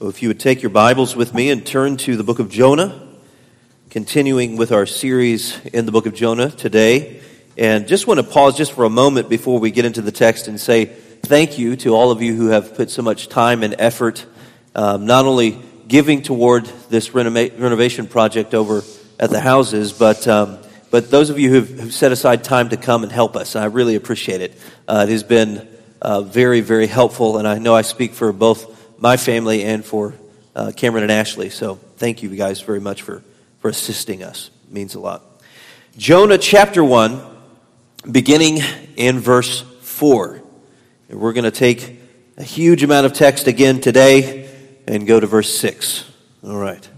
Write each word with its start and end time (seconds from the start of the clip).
Well, 0.00 0.10
if 0.10 0.22
you 0.22 0.28
would 0.28 0.38
take 0.38 0.62
your 0.62 0.70
Bibles 0.70 1.16
with 1.16 1.34
me 1.34 1.50
and 1.50 1.66
turn 1.66 1.96
to 1.96 2.16
the 2.16 2.22
book 2.22 2.38
of 2.38 2.48
Jonah, 2.48 3.04
continuing 3.90 4.56
with 4.56 4.70
our 4.70 4.86
series 4.86 5.58
in 5.72 5.86
the 5.86 5.90
book 5.90 6.06
of 6.06 6.14
Jonah 6.14 6.52
today. 6.52 7.20
And 7.56 7.88
just 7.88 8.06
want 8.06 8.20
to 8.20 8.24
pause 8.24 8.56
just 8.56 8.74
for 8.74 8.84
a 8.84 8.90
moment 8.90 9.28
before 9.28 9.58
we 9.58 9.72
get 9.72 9.84
into 9.84 10.00
the 10.00 10.12
text 10.12 10.46
and 10.46 10.60
say 10.60 10.84
thank 10.84 11.58
you 11.58 11.74
to 11.78 11.96
all 11.96 12.12
of 12.12 12.22
you 12.22 12.36
who 12.36 12.46
have 12.46 12.76
put 12.76 12.90
so 12.90 13.02
much 13.02 13.28
time 13.28 13.64
and 13.64 13.74
effort, 13.80 14.24
um, 14.76 15.04
not 15.04 15.24
only 15.24 15.58
giving 15.88 16.22
toward 16.22 16.66
this 16.90 17.08
renova- 17.08 17.60
renovation 17.60 18.06
project 18.06 18.54
over 18.54 18.84
at 19.18 19.30
the 19.30 19.40
houses, 19.40 19.92
but 19.92 20.28
um, 20.28 20.58
but 20.92 21.10
those 21.10 21.28
of 21.28 21.40
you 21.40 21.50
who've, 21.50 21.92
set 21.92 22.12
aside 22.12 22.44
time 22.44 22.68
to 22.68 22.76
come 22.76 23.02
and 23.02 23.10
help 23.10 23.34
us. 23.34 23.56
I 23.56 23.64
really 23.64 23.96
appreciate 23.96 24.42
it. 24.42 24.56
Uh, 24.86 25.06
it 25.08 25.10
has 25.10 25.24
been 25.24 25.66
uh, 26.00 26.22
very, 26.22 26.60
very 26.60 26.86
helpful, 26.86 27.38
and 27.38 27.48
I 27.48 27.58
know 27.58 27.74
I 27.74 27.82
speak 27.82 28.12
for 28.12 28.32
both 28.32 28.77
my 28.98 29.16
family 29.16 29.62
and 29.62 29.84
for 29.84 30.14
uh, 30.54 30.72
Cameron 30.74 31.04
and 31.04 31.12
Ashley. 31.12 31.50
So 31.50 31.76
thank 31.96 32.22
you 32.22 32.28
guys 32.34 32.60
very 32.60 32.80
much 32.80 33.02
for, 33.02 33.22
for 33.60 33.68
assisting 33.68 34.22
us. 34.22 34.50
It 34.66 34.72
means 34.72 34.94
a 34.94 35.00
lot. 35.00 35.22
Jonah 35.96 36.38
chapter 36.38 36.82
1, 36.82 37.20
beginning 38.10 38.58
in 38.96 39.20
verse 39.20 39.62
4. 39.82 40.42
And 41.08 41.20
we're 41.20 41.32
going 41.32 41.44
to 41.44 41.50
take 41.50 42.00
a 42.36 42.42
huge 42.42 42.82
amount 42.82 43.06
of 43.06 43.12
text 43.12 43.46
again 43.46 43.80
today 43.80 44.50
and 44.86 45.06
go 45.06 45.18
to 45.18 45.26
verse 45.26 45.56
6. 45.58 46.04
All 46.44 46.56
right. 46.56 46.88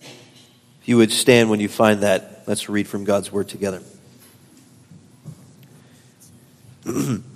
If 0.00 0.88
you 0.88 0.96
would 0.98 1.12
stand 1.12 1.50
when 1.50 1.60
you 1.60 1.68
find 1.68 2.02
that, 2.02 2.44
let's 2.46 2.68
read 2.68 2.86
from 2.86 3.04
God's 3.04 3.32
word 3.32 3.48
together. 3.48 3.82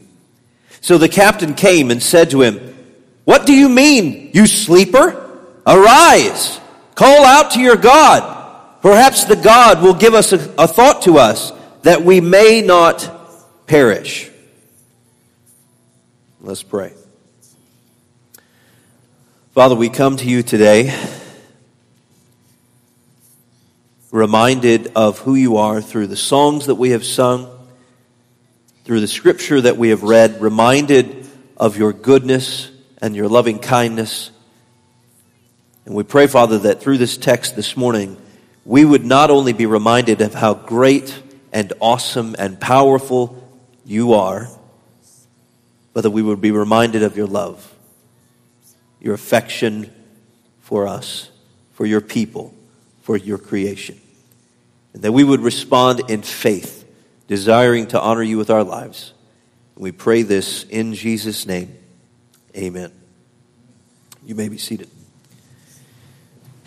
So 0.81 0.97
the 0.97 1.09
captain 1.09 1.53
came 1.53 1.91
and 1.91 2.01
said 2.01 2.31
to 2.31 2.41
him, 2.41 2.75
What 3.23 3.45
do 3.45 3.53
you 3.53 3.69
mean, 3.69 4.31
you 4.33 4.47
sleeper? 4.47 5.17
Arise, 5.65 6.59
call 6.95 7.23
out 7.23 7.51
to 7.51 7.59
your 7.59 7.77
God. 7.77 8.39
Perhaps 8.81 9.25
the 9.25 9.35
God 9.35 9.83
will 9.83 9.93
give 9.93 10.15
us 10.15 10.33
a, 10.33 10.37
a 10.57 10.67
thought 10.67 11.03
to 11.03 11.19
us 11.19 11.53
that 11.83 12.01
we 12.01 12.19
may 12.19 12.61
not 12.61 13.09
perish. 13.67 14.29
Let's 16.41 16.63
pray. 16.63 16.93
Father, 19.53 19.75
we 19.75 19.89
come 19.89 20.17
to 20.17 20.25
you 20.25 20.41
today 20.41 20.97
reminded 24.11 24.91
of 24.95 25.19
who 25.19 25.35
you 25.35 25.57
are 25.57 25.81
through 25.81 26.07
the 26.07 26.17
songs 26.17 26.65
that 26.65 26.75
we 26.75 26.89
have 26.89 27.05
sung 27.05 27.49
through 28.83 28.99
the 28.99 29.07
scripture 29.07 29.61
that 29.61 29.77
we 29.77 29.89
have 29.89 30.03
read, 30.03 30.41
reminded 30.41 31.27
of 31.57 31.77
your 31.77 31.93
goodness 31.93 32.71
and 33.01 33.15
your 33.15 33.27
loving 33.27 33.59
kindness. 33.59 34.31
And 35.85 35.95
we 35.95 36.03
pray, 36.03 36.27
Father, 36.27 36.57
that 36.59 36.81
through 36.81 36.97
this 36.97 37.17
text 37.17 37.55
this 37.55 37.77
morning, 37.77 38.17
we 38.65 38.85
would 38.85 39.05
not 39.05 39.29
only 39.29 39.53
be 39.53 39.65
reminded 39.65 40.21
of 40.21 40.33
how 40.33 40.53
great 40.53 41.21
and 41.51 41.73
awesome 41.79 42.35
and 42.37 42.59
powerful 42.59 43.37
you 43.85 44.13
are, 44.13 44.47
but 45.93 46.01
that 46.01 46.11
we 46.11 46.21
would 46.21 46.41
be 46.41 46.51
reminded 46.51 47.03
of 47.03 47.17
your 47.17 47.27
love, 47.27 47.75
your 48.99 49.13
affection 49.13 49.91
for 50.61 50.87
us, 50.87 51.29
for 51.73 51.85
your 51.85 52.01
people, 52.01 52.53
for 53.01 53.17
your 53.17 53.37
creation. 53.37 53.99
And 54.93 55.03
that 55.03 55.11
we 55.11 55.23
would 55.23 55.41
respond 55.41 56.09
in 56.09 56.21
faith 56.21 56.80
desiring 57.31 57.87
to 57.87 57.97
honor 57.97 58.21
you 58.21 58.37
with 58.37 58.49
our 58.49 58.61
lives. 58.61 59.13
We 59.77 59.93
pray 59.93 60.23
this 60.23 60.65
in 60.65 60.93
Jesus' 60.93 61.45
name. 61.45 61.73
Amen. 62.57 62.91
You 64.25 64.35
may 64.35 64.49
be 64.49 64.57
seated. 64.57 64.89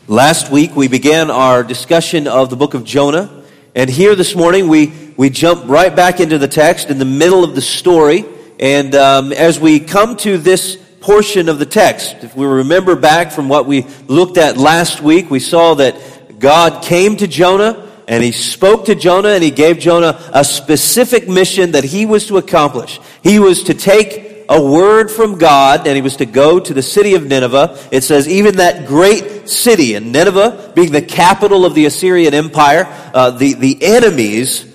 Last 0.08 0.50
week 0.50 0.74
we 0.74 0.88
began 0.88 1.30
our 1.30 1.62
discussion 1.62 2.26
of 2.26 2.48
the 2.48 2.56
book 2.56 2.72
of 2.72 2.82
Jonah. 2.82 3.44
And 3.74 3.90
here 3.90 4.14
this 4.14 4.34
morning 4.34 4.68
we, 4.68 4.94
we 5.18 5.28
jump 5.28 5.68
right 5.68 5.94
back 5.94 6.18
into 6.18 6.38
the 6.38 6.48
text 6.48 6.88
in 6.88 6.96
the 6.96 7.04
middle 7.04 7.44
of 7.44 7.54
the 7.54 7.60
story. 7.60 8.24
And 8.58 8.94
um, 8.94 9.34
as 9.34 9.60
we 9.60 9.80
come 9.80 10.16
to 10.18 10.38
this 10.38 10.76
portion 11.02 11.50
of 11.50 11.58
the 11.58 11.66
text, 11.66 12.24
if 12.24 12.34
we 12.34 12.46
remember 12.46 12.96
back 12.96 13.32
from 13.32 13.50
what 13.50 13.66
we 13.66 13.82
looked 14.08 14.38
at 14.38 14.56
last 14.56 15.02
week, 15.02 15.28
we 15.28 15.40
saw 15.40 15.74
that 15.74 16.38
God 16.38 16.82
came 16.82 17.18
to 17.18 17.26
Jonah 17.26 17.83
and 18.06 18.22
he 18.22 18.32
spoke 18.32 18.86
to 18.86 18.94
Jonah 18.94 19.30
and 19.30 19.42
he 19.42 19.50
gave 19.50 19.78
Jonah 19.78 20.20
a 20.32 20.44
specific 20.44 21.28
mission 21.28 21.72
that 21.72 21.84
he 21.84 22.06
was 22.06 22.26
to 22.26 22.36
accomplish. 22.36 23.00
He 23.22 23.38
was 23.38 23.62
to 23.64 23.74
take 23.74 24.44
a 24.48 24.62
word 24.62 25.10
from 25.10 25.38
God 25.38 25.86
and 25.86 25.96
he 25.96 26.02
was 26.02 26.16
to 26.16 26.26
go 26.26 26.60
to 26.60 26.74
the 26.74 26.82
city 26.82 27.14
of 27.14 27.26
Nineveh. 27.26 27.78
It 27.90 28.04
says, 28.04 28.28
even 28.28 28.56
that 28.56 28.86
great 28.86 29.48
city, 29.48 29.94
and 29.94 30.12
Nineveh 30.12 30.72
being 30.74 30.92
the 30.92 31.02
capital 31.02 31.64
of 31.64 31.74
the 31.74 31.86
Assyrian 31.86 32.34
Empire, 32.34 32.86
uh, 33.14 33.30
the, 33.30 33.54
the 33.54 33.78
enemies, 33.82 34.70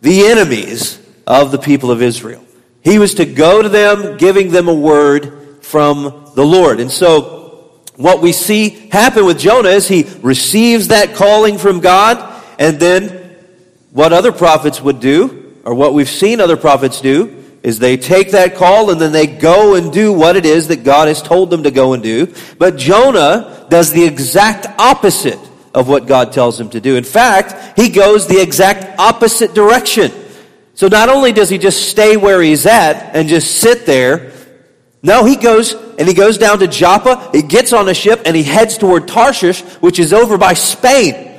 the 0.00 0.26
enemies 0.26 1.00
of 1.26 1.52
the 1.52 1.58
people 1.58 1.90
of 1.90 2.02
Israel. 2.02 2.44
He 2.82 2.98
was 2.98 3.14
to 3.14 3.24
go 3.24 3.62
to 3.62 3.68
them, 3.68 4.16
giving 4.18 4.50
them 4.50 4.68
a 4.68 4.74
word 4.74 5.62
from 5.62 6.32
the 6.34 6.44
Lord. 6.44 6.80
And 6.80 6.90
so, 6.90 7.32
what 7.96 8.20
we 8.20 8.32
see 8.32 8.70
happen 8.90 9.24
with 9.24 9.38
Jonah 9.38 9.70
is 9.70 9.86
he 9.86 10.02
receives 10.20 10.88
that 10.88 11.14
calling 11.14 11.58
from 11.58 11.80
God 11.80 12.33
and 12.58 12.78
then 12.78 13.08
what 13.92 14.12
other 14.12 14.32
prophets 14.32 14.80
would 14.80 15.00
do, 15.00 15.60
or 15.64 15.74
what 15.74 15.94
we've 15.94 16.08
seen 16.08 16.40
other 16.40 16.56
prophets 16.56 17.00
do, 17.00 17.44
is 17.62 17.78
they 17.78 17.96
take 17.96 18.32
that 18.32 18.56
call 18.56 18.90
and 18.90 19.00
then 19.00 19.12
they 19.12 19.26
go 19.26 19.74
and 19.74 19.90
do 19.92 20.12
what 20.12 20.36
it 20.36 20.44
is 20.44 20.68
that 20.68 20.84
God 20.84 21.08
has 21.08 21.22
told 21.22 21.48
them 21.48 21.62
to 21.62 21.70
go 21.70 21.94
and 21.94 22.02
do. 22.02 22.32
But 22.58 22.76
Jonah 22.76 23.66
does 23.70 23.90
the 23.92 24.04
exact 24.04 24.66
opposite 24.78 25.38
of 25.72 25.88
what 25.88 26.06
God 26.06 26.32
tells 26.32 26.60
him 26.60 26.68
to 26.70 26.80
do. 26.80 26.96
In 26.96 27.04
fact, 27.04 27.78
he 27.78 27.88
goes 27.88 28.26
the 28.26 28.40
exact 28.40 28.98
opposite 28.98 29.54
direction. 29.54 30.12
So 30.74 30.88
not 30.88 31.08
only 31.08 31.32
does 31.32 31.48
he 31.48 31.56
just 31.56 31.88
stay 31.88 32.16
where 32.16 32.42
he's 32.42 32.66
at 32.66 33.14
and 33.16 33.28
just 33.28 33.58
sit 33.58 33.86
there, 33.86 34.32
no, 35.02 35.24
he 35.24 35.36
goes 35.36 35.72
and 35.72 36.06
he 36.08 36.14
goes 36.14 36.36
down 36.36 36.58
to 36.58 36.66
Joppa, 36.66 37.30
he 37.32 37.42
gets 37.42 37.72
on 37.72 37.88
a 37.88 37.94
ship 37.94 38.22
and 38.26 38.36
he 38.36 38.42
heads 38.42 38.76
toward 38.76 39.08
Tarshish, 39.08 39.62
which 39.80 39.98
is 39.98 40.12
over 40.12 40.36
by 40.36 40.54
Spain. 40.54 41.33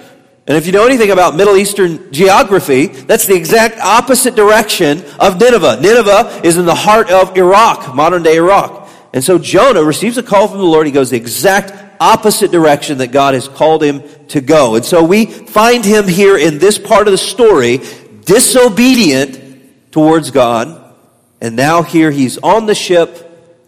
And 0.47 0.55
if 0.55 0.67
you 0.67 0.71
know 0.71 0.85
anything 0.85 1.09
about 1.09 1.35
Middle 1.35 1.57
Eastern 1.57 2.11
geography, 2.11 2.85
that's 2.85 3.25
the 3.25 3.35
exact 3.35 3.79
opposite 3.79 4.35
direction 4.35 5.03
of 5.19 5.39
Nineveh. 5.39 5.81
Nineveh 5.81 6.41
is 6.43 6.57
in 6.57 6.65
the 6.65 6.75
heart 6.75 7.09
of 7.09 7.35
Iraq, 7.35 7.95
modern 7.95 8.21
day 8.21 8.37
Iraq. 8.37 8.87
And 9.11 9.23
so 9.23 9.39
Jonah 9.39 9.83
receives 9.83 10.17
a 10.17 10.23
call 10.23 10.47
from 10.47 10.59
the 10.59 10.63
Lord. 10.63 10.85
He 10.85 10.91
goes 10.91 11.09
the 11.09 11.17
exact 11.17 11.73
opposite 11.99 12.51
direction 12.51 12.99
that 12.99 13.07
God 13.07 13.33
has 13.33 13.47
called 13.47 13.81
him 13.81 14.03
to 14.27 14.41
go. 14.41 14.75
And 14.75 14.85
so 14.85 15.03
we 15.03 15.25
find 15.25 15.83
him 15.83 16.07
here 16.07 16.37
in 16.37 16.59
this 16.59 16.77
part 16.77 17.07
of 17.07 17.11
the 17.11 17.17
story, 17.17 17.79
disobedient 18.25 19.91
towards 19.91 20.29
God. 20.29 20.93
And 21.41 21.55
now 21.55 21.81
here 21.81 22.11
he's 22.11 22.37
on 22.39 22.65
the 22.65 22.75
ship 22.75 23.21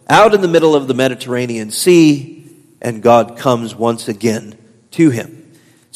out 0.09 0.33
in 0.33 0.41
the 0.41 0.47
middle 0.47 0.75
of 0.75 0.87
the 0.87 0.93
Mediterranean 0.93 1.71
Sea, 1.71 2.45
and 2.81 3.01
God 3.01 3.37
comes 3.37 3.73
once 3.73 4.07
again 4.07 4.57
to 4.91 5.09
him. 5.09 5.36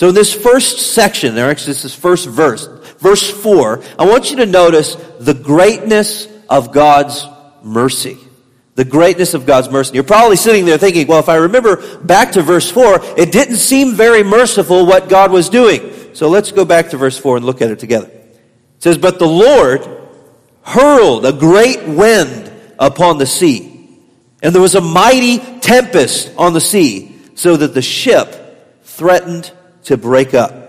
So 0.01 0.09
in 0.09 0.15
this 0.15 0.33
first 0.33 0.93
section, 0.95 1.35
there 1.35 1.47
actually 1.47 1.73
this 1.73 1.93
first 1.93 2.27
verse, 2.27 2.65
verse 2.97 3.29
4, 3.29 3.83
I 3.99 4.05
want 4.07 4.31
you 4.31 4.37
to 4.37 4.47
notice 4.47 4.95
the 5.19 5.35
greatness 5.35 6.27
of 6.49 6.71
God's 6.71 7.23
mercy. 7.61 8.17
The 8.73 8.83
greatness 8.83 9.35
of 9.35 9.45
God's 9.45 9.69
mercy. 9.69 9.93
You're 9.93 10.03
probably 10.03 10.37
sitting 10.37 10.65
there 10.65 10.79
thinking, 10.79 11.05
well, 11.05 11.19
if 11.19 11.29
I 11.29 11.35
remember 11.35 11.99
back 11.99 12.31
to 12.31 12.41
verse 12.41 12.71
4, 12.71 12.99
it 13.15 13.31
didn't 13.31 13.57
seem 13.57 13.93
very 13.93 14.23
merciful 14.23 14.87
what 14.87 15.07
God 15.07 15.31
was 15.31 15.49
doing. 15.49 16.15
So 16.15 16.29
let's 16.29 16.51
go 16.51 16.65
back 16.65 16.89
to 16.89 16.97
verse 16.97 17.19
4 17.19 17.37
and 17.37 17.45
look 17.45 17.61
at 17.61 17.69
it 17.69 17.77
together. 17.77 18.07
It 18.07 18.39
says, 18.79 18.97
But 18.97 19.19
the 19.19 19.27
Lord 19.27 19.87
hurled 20.63 21.27
a 21.27 21.31
great 21.31 21.87
wind 21.87 22.51
upon 22.79 23.19
the 23.19 23.27
sea, 23.27 23.87
and 24.41 24.51
there 24.51 24.63
was 24.63 24.73
a 24.73 24.81
mighty 24.81 25.37
tempest 25.59 26.33
on 26.39 26.53
the 26.53 26.59
sea, 26.59 27.19
so 27.35 27.55
that 27.55 27.75
the 27.75 27.83
ship 27.83 28.81
threatened 28.81 29.51
to 29.83 29.97
break 29.97 30.33
up. 30.33 30.61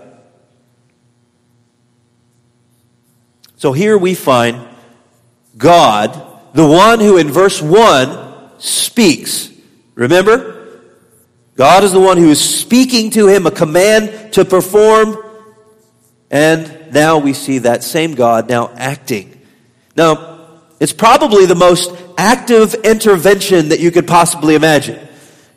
So 3.57 3.71
here 3.71 3.97
we 3.97 4.13
find 4.13 4.67
God 5.57 6.11
the 6.53 6.67
one 6.67 6.99
who 6.99 7.17
in 7.17 7.29
verse 7.31 7.61
1 7.61 8.59
speaks. 8.59 9.49
Remember? 9.95 10.81
God 11.55 11.83
is 11.83 11.91
the 11.91 11.99
one 11.99 12.17
who 12.17 12.29
is 12.29 12.41
speaking 12.41 13.11
to 13.11 13.27
him 13.27 13.45
a 13.45 13.51
command 13.51 14.33
to 14.33 14.45
perform. 14.45 15.17
And 16.29 16.91
now 16.91 17.19
we 17.19 17.33
see 17.33 17.59
that 17.59 17.83
same 17.83 18.15
God 18.15 18.49
now 18.49 18.71
acting. 18.75 19.39
Now, 19.95 20.59
it's 20.79 20.93
probably 20.93 21.45
the 21.45 21.55
most 21.55 21.91
active 22.17 22.73
intervention 22.73 23.69
that 23.69 23.79
you 23.79 23.91
could 23.91 24.07
possibly 24.07 24.55
imagine. 24.55 24.99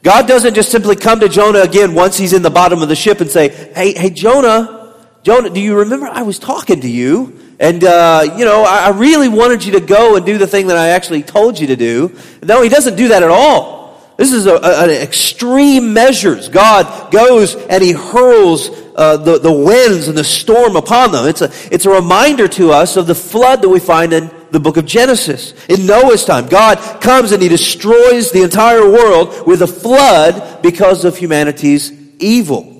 God 0.06 0.28
doesn't 0.28 0.54
just 0.54 0.70
simply 0.70 0.94
come 0.94 1.18
to 1.18 1.28
Jonah 1.28 1.62
again 1.62 1.92
once 1.92 2.16
he's 2.16 2.32
in 2.32 2.42
the 2.42 2.48
bottom 2.48 2.80
of 2.80 2.88
the 2.88 2.94
ship 2.94 3.20
and 3.20 3.28
say, 3.28 3.48
Hey, 3.74 3.92
hey, 3.92 4.08
Jonah, 4.08 4.94
Jonah, 5.24 5.50
do 5.50 5.58
you 5.58 5.78
remember 5.78 6.06
I 6.06 6.22
was 6.22 6.38
talking 6.38 6.80
to 6.82 6.88
you? 6.88 7.36
And, 7.58 7.82
uh, 7.82 8.34
you 8.36 8.44
know, 8.44 8.62
I 8.62 8.90
really 8.90 9.28
wanted 9.28 9.64
you 9.64 9.72
to 9.72 9.80
go 9.80 10.14
and 10.14 10.24
do 10.24 10.38
the 10.38 10.46
thing 10.46 10.68
that 10.68 10.76
I 10.76 10.90
actually 10.90 11.24
told 11.24 11.58
you 11.58 11.66
to 11.66 11.74
do. 11.74 12.16
No, 12.40 12.62
he 12.62 12.68
doesn't 12.68 12.94
do 12.94 13.08
that 13.08 13.24
at 13.24 13.30
all. 13.32 14.00
This 14.16 14.32
is 14.32 14.46
an 14.46 14.90
extreme 14.90 15.92
measures. 15.92 16.50
God 16.50 17.10
goes 17.10 17.56
and 17.56 17.82
he 17.82 17.90
hurls 17.90 18.70
uh, 18.94 19.16
the, 19.16 19.40
the 19.40 19.52
winds 19.52 20.06
and 20.06 20.16
the 20.16 20.22
storm 20.22 20.76
upon 20.76 21.10
them. 21.10 21.26
It's 21.26 21.40
a, 21.40 21.50
it's 21.74 21.84
a 21.84 21.90
reminder 21.90 22.46
to 22.46 22.70
us 22.70 22.96
of 22.96 23.08
the 23.08 23.14
flood 23.16 23.60
that 23.60 23.68
we 23.68 23.80
find 23.80 24.12
in 24.12 24.30
the 24.50 24.60
book 24.60 24.76
of 24.76 24.86
Genesis. 24.86 25.54
In 25.68 25.86
Noah's 25.86 26.24
time, 26.24 26.46
God 26.46 27.00
comes 27.00 27.32
and 27.32 27.42
he 27.42 27.48
destroys 27.48 28.30
the 28.30 28.42
entire 28.42 28.88
world 28.88 29.46
with 29.46 29.62
a 29.62 29.66
flood 29.66 30.62
because 30.62 31.04
of 31.04 31.16
humanity's 31.16 31.92
evil. 32.18 32.72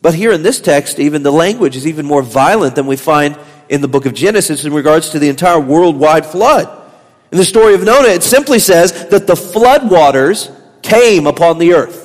But 0.00 0.14
here 0.14 0.32
in 0.32 0.42
this 0.42 0.60
text, 0.60 0.98
even 0.98 1.22
the 1.22 1.30
language 1.30 1.76
is 1.76 1.86
even 1.86 2.06
more 2.06 2.22
violent 2.22 2.74
than 2.74 2.86
we 2.86 2.96
find 2.96 3.38
in 3.68 3.80
the 3.80 3.88
book 3.88 4.04
of 4.04 4.14
Genesis 4.14 4.64
in 4.64 4.74
regards 4.74 5.10
to 5.10 5.18
the 5.18 5.28
entire 5.28 5.60
worldwide 5.60 6.26
flood. 6.26 6.68
In 7.30 7.38
the 7.38 7.44
story 7.44 7.74
of 7.74 7.82
Noah, 7.82 8.08
it 8.08 8.22
simply 8.22 8.58
says 8.58 9.08
that 9.08 9.26
the 9.26 9.36
flood 9.36 9.90
waters 9.90 10.50
came 10.82 11.26
upon 11.26 11.58
the 11.58 11.72
earth. 11.72 12.01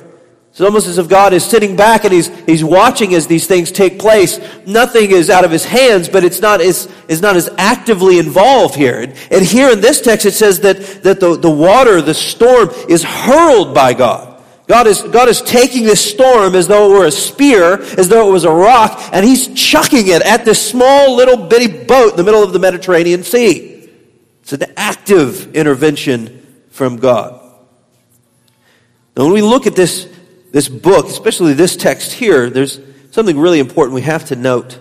It's 0.58 0.62
almost 0.64 0.88
as 0.88 0.98
if 0.98 1.08
God 1.08 1.34
is 1.34 1.46
sitting 1.46 1.76
back 1.76 2.04
and 2.04 2.12
he's, 2.12 2.30
he's 2.48 2.64
watching 2.64 3.14
as 3.14 3.28
these 3.28 3.46
things 3.46 3.72
take 3.72 4.00
place. 4.00 4.40
Nothing 4.66 5.12
is 5.12 5.30
out 5.30 5.46
of 5.46 5.52
his 5.52 5.64
hands, 5.64 6.10
but 6.10 6.24
it's 6.24 6.42
not 6.42 6.62
as, 6.62 6.92
is 7.08 7.22
not 7.22 7.36
as 7.36 7.48
actively 7.60 8.18
involved 8.18 8.74
here. 8.74 9.02
And, 9.02 9.14
and 9.30 9.46
here 9.46 9.70
in 9.70 9.82
this 9.82 10.02
text, 10.02 10.26
it 10.26 10.32
says 10.32 10.62
that, 10.62 10.78
that 11.04 11.20
the, 11.20 11.38
the 11.38 11.52
water, 11.52 12.02
the 12.02 12.16
storm, 12.16 12.72
is 12.90 13.04
hurled 13.04 13.76
by 13.76 13.94
God. 13.94 14.44
God 14.66 14.88
is, 14.88 15.04
God 15.04 15.30
is 15.30 15.44
taking 15.44 15.84
this 15.84 16.04
storm 16.04 16.56
as 16.56 16.68
though 16.68 16.90
it 16.90 16.98
were 16.98 17.06
a 17.06 17.12
spear, 17.12 17.80
as 17.80 18.10
though 18.10 18.28
it 18.28 18.32
was 18.32 18.44
a 18.44 18.52
rock, 18.52 19.00
and 19.14 19.24
he's 19.24 19.54
chucking 19.54 20.08
it 20.08 20.24
at 20.24 20.44
this 20.44 20.72
small 20.72 21.16
little 21.16 21.38
bitty 21.38 21.86
boat 21.86 22.14
in 22.14 22.18
the 22.18 22.24
middle 22.24 22.42
of 22.42 22.52
the 22.52 22.58
Mediterranean 22.58 23.22
Sea. 23.22 23.92
It's 24.42 24.54
an 24.54 24.64
active 24.76 25.56
intervention 25.56 26.66
from 26.72 26.98
God. 26.98 27.44
Now, 29.16 29.26
when 29.26 29.34
we 29.34 29.44
look 29.44 29.68
at 29.68 29.76
this, 29.76 30.17
this 30.58 30.70
book, 30.70 31.06
especially 31.06 31.54
this 31.54 31.76
text 31.76 32.14
here, 32.14 32.50
there's 32.50 32.80
something 33.12 33.38
really 33.38 33.60
important 33.60 33.94
we 33.94 34.02
have 34.02 34.26
to 34.26 34.36
note. 34.36 34.80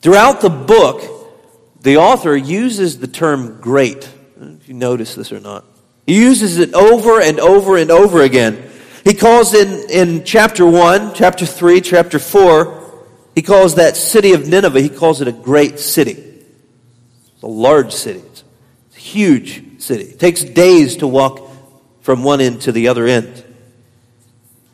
Throughout 0.00 0.40
the 0.40 0.48
book, 0.48 1.02
the 1.80 1.96
author 1.96 2.36
uses 2.36 3.00
the 3.00 3.08
term 3.08 3.60
great. 3.60 4.08
if 4.40 4.68
you 4.68 4.74
notice 4.74 5.16
this 5.16 5.32
or 5.32 5.40
not. 5.40 5.64
He 6.06 6.14
uses 6.14 6.60
it 6.60 6.72
over 6.72 7.20
and 7.20 7.40
over 7.40 7.76
and 7.76 7.90
over 7.90 8.22
again. 8.22 8.62
He 9.02 9.12
calls 9.12 9.54
in, 9.54 9.90
in 9.90 10.22
chapter 10.22 10.64
1, 10.64 11.14
chapter 11.14 11.46
3, 11.46 11.80
chapter 11.80 12.20
4, 12.20 13.04
he 13.34 13.42
calls 13.42 13.74
that 13.74 13.96
city 13.96 14.34
of 14.34 14.46
Nineveh, 14.46 14.82
he 14.82 14.88
calls 14.88 15.20
it 15.20 15.26
a 15.26 15.32
great 15.32 15.80
city. 15.80 16.12
It's 16.12 17.42
a 17.42 17.48
large 17.48 17.92
city. 17.92 18.20
It's 18.20 18.44
a 18.96 19.00
huge 19.00 19.82
city. 19.82 20.04
It 20.04 20.20
takes 20.20 20.44
days 20.44 20.98
to 20.98 21.08
walk 21.08 21.40
from 22.02 22.22
one 22.22 22.40
end 22.40 22.60
to 22.62 22.70
the 22.70 22.86
other 22.86 23.08
end. 23.08 23.42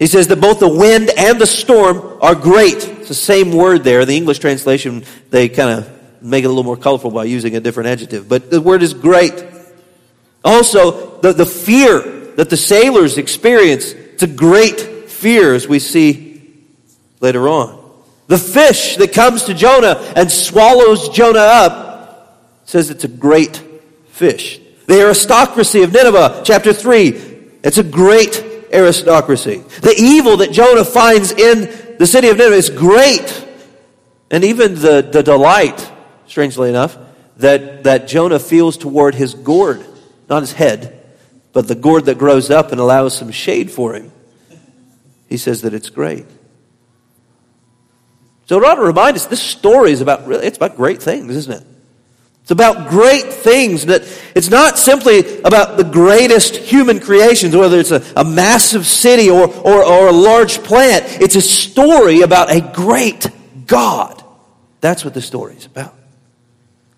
He 0.03 0.09
says 0.09 0.27
that 0.27 0.41
both 0.41 0.59
the 0.59 0.69
wind 0.69 1.11
and 1.17 1.41
the 1.41 1.47
storm 1.47 2.19
are 2.21 2.35
great. 2.35 2.89
It's 2.89 3.07
the 3.07 3.15
same 3.15 3.53
word 3.53 3.85
there. 3.85 4.05
The 4.05 4.17
English 4.17 4.41
translation, 4.41 5.05
they 5.31 5.49
kind 5.49 5.79
of 5.79 6.21
make 6.21 6.43
it 6.43 6.49
a 6.49 6.49
little 6.49 6.65
more 6.65 6.77
colorful 6.77 7.13
by 7.13 7.23
using 7.23 7.55
a 7.55 7.61
different 7.61 7.89
adjective. 7.89 8.29
But 8.29 8.51
the 8.51 8.61
word 8.61 8.83
is 8.83 8.95
great. 8.95 9.47
Also, 10.45 11.21
the, 11.21 11.33
the 11.33 11.47
fear 11.47 12.01
that 12.35 12.51
the 12.51 12.57
sailors 12.57 13.17
experience 13.17 13.93
it's 13.93 14.25
a 14.25 14.27
great 14.27 14.81
fear 15.09 15.55
as 15.55 15.69
we 15.69 15.79
see 15.79 16.53
later 17.21 17.49
on. 17.49 17.89
The 18.27 18.39
fish 18.39 18.97
that 18.97 19.13
comes 19.13 19.45
to 19.45 19.55
Jonah 19.55 20.13
and 20.17 20.29
swallows 20.33 21.11
Jonah 21.11 21.39
up 21.39 22.43
says 22.65 22.91
it's 22.91 23.05
a 23.05 23.09
great 23.09 23.63
fish. 24.09 24.59
The 24.89 25.01
aristocracy 25.01 25.85
of 25.85 25.93
Nineveh, 25.93 26.43
chapter 26.45 26.73
3, 26.73 27.09
it's 27.63 27.79
a 27.79 27.85
great 27.85 28.49
aristocracy. 28.73 29.59
The 29.81 29.95
evil 29.99 30.39
that 30.39 30.53
Jonah 30.53 30.85
finds 30.85 31.33
in 31.33 31.97
the 31.99 32.07
city 32.07 32.29
of 32.29 32.39
Nineveh 32.39 32.57
is 32.57 32.71
great. 32.71 33.47
And 34.31 34.45
even 34.45 34.75
the, 34.75 35.03
the 35.03 35.23
delight, 35.23 35.91
strangely 36.27 36.69
enough, 36.69 36.97
that, 37.37 37.85
that 37.85 38.09
Jonah 38.09 38.39
feels 38.39 38.77
toward 38.77 39.15
his 39.15 39.35
gourd, 39.35 39.85
not 40.29 40.41
his 40.41 40.53
head, 40.53 41.05
but 41.53 41.69
the 41.69 41.75
gourd 41.75 42.07
that 42.07 42.19
grows 42.19 42.51
up 42.51 42.73
and 42.73 42.81
allows 42.81 43.17
some 43.17 43.31
shade 43.31 43.71
for 43.71 43.95
him, 43.95 44.11
he 45.29 45.37
says 45.37 45.63
that 45.63 45.75
it's 45.75 45.91
great. 45.91 46.27
So 48.47 48.59
it 48.59 48.65
ought 48.65 48.75
to 48.75 48.83
remind 48.83 49.17
us 49.17 49.27
this 49.27 49.43
story 49.43 49.93
is 49.93 50.01
about 50.01 50.27
really 50.27 50.47
it's 50.47 50.57
about 50.57 50.77
great 50.77 51.03
things, 51.03 51.35
isn't 51.37 51.63
it? 51.63 51.67
It's 52.43 52.51
about 52.51 52.91
great 52.91 53.33
things 53.33 53.87
that 53.87 54.03
it's 54.35 54.51
not 54.51 54.77
simply 54.77 55.41
about 55.43 55.77
the 55.77 55.85
greatest 55.85 56.57
human 56.57 56.99
creations, 56.99 57.55
whether 57.55 57.79
it's 57.79 57.93
a, 57.93 58.03
a 58.17 58.25
massive 58.25 58.85
city 58.85 59.31
or, 59.31 59.47
or, 59.47 59.85
or 59.85 60.09
a 60.09 60.13
large 60.13 60.63
plant. 60.65 61.05
It's 61.21 61.37
a 61.37 61.41
story 61.41 62.23
about 62.23 62.51
a 62.51 62.61
great 62.61 63.29
God. 63.67 64.23
That's 64.81 65.05
what 65.05 65.15
the 65.15 65.23
story 65.23 65.55
is 65.55 65.67
about. 65.67 65.95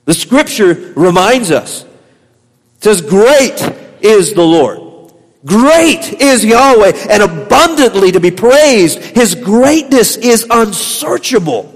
The 0.07 0.15
scripture 0.15 0.93
reminds 0.97 1.51
us. 1.51 1.85
It 1.85 2.85
says, 2.85 3.01
Great 3.03 3.61
is 4.01 4.33
the 4.33 4.43
Lord. 4.43 5.13
Great 5.45 6.23
is 6.23 6.43
Yahweh 6.43 6.93
and 7.11 7.23
abundantly 7.23 8.13
to 8.13 8.21
be 8.21 8.31
praised. 8.31 8.99
His 8.99 9.35
greatness 9.35 10.17
is 10.17 10.47
unsearchable. 10.49 11.74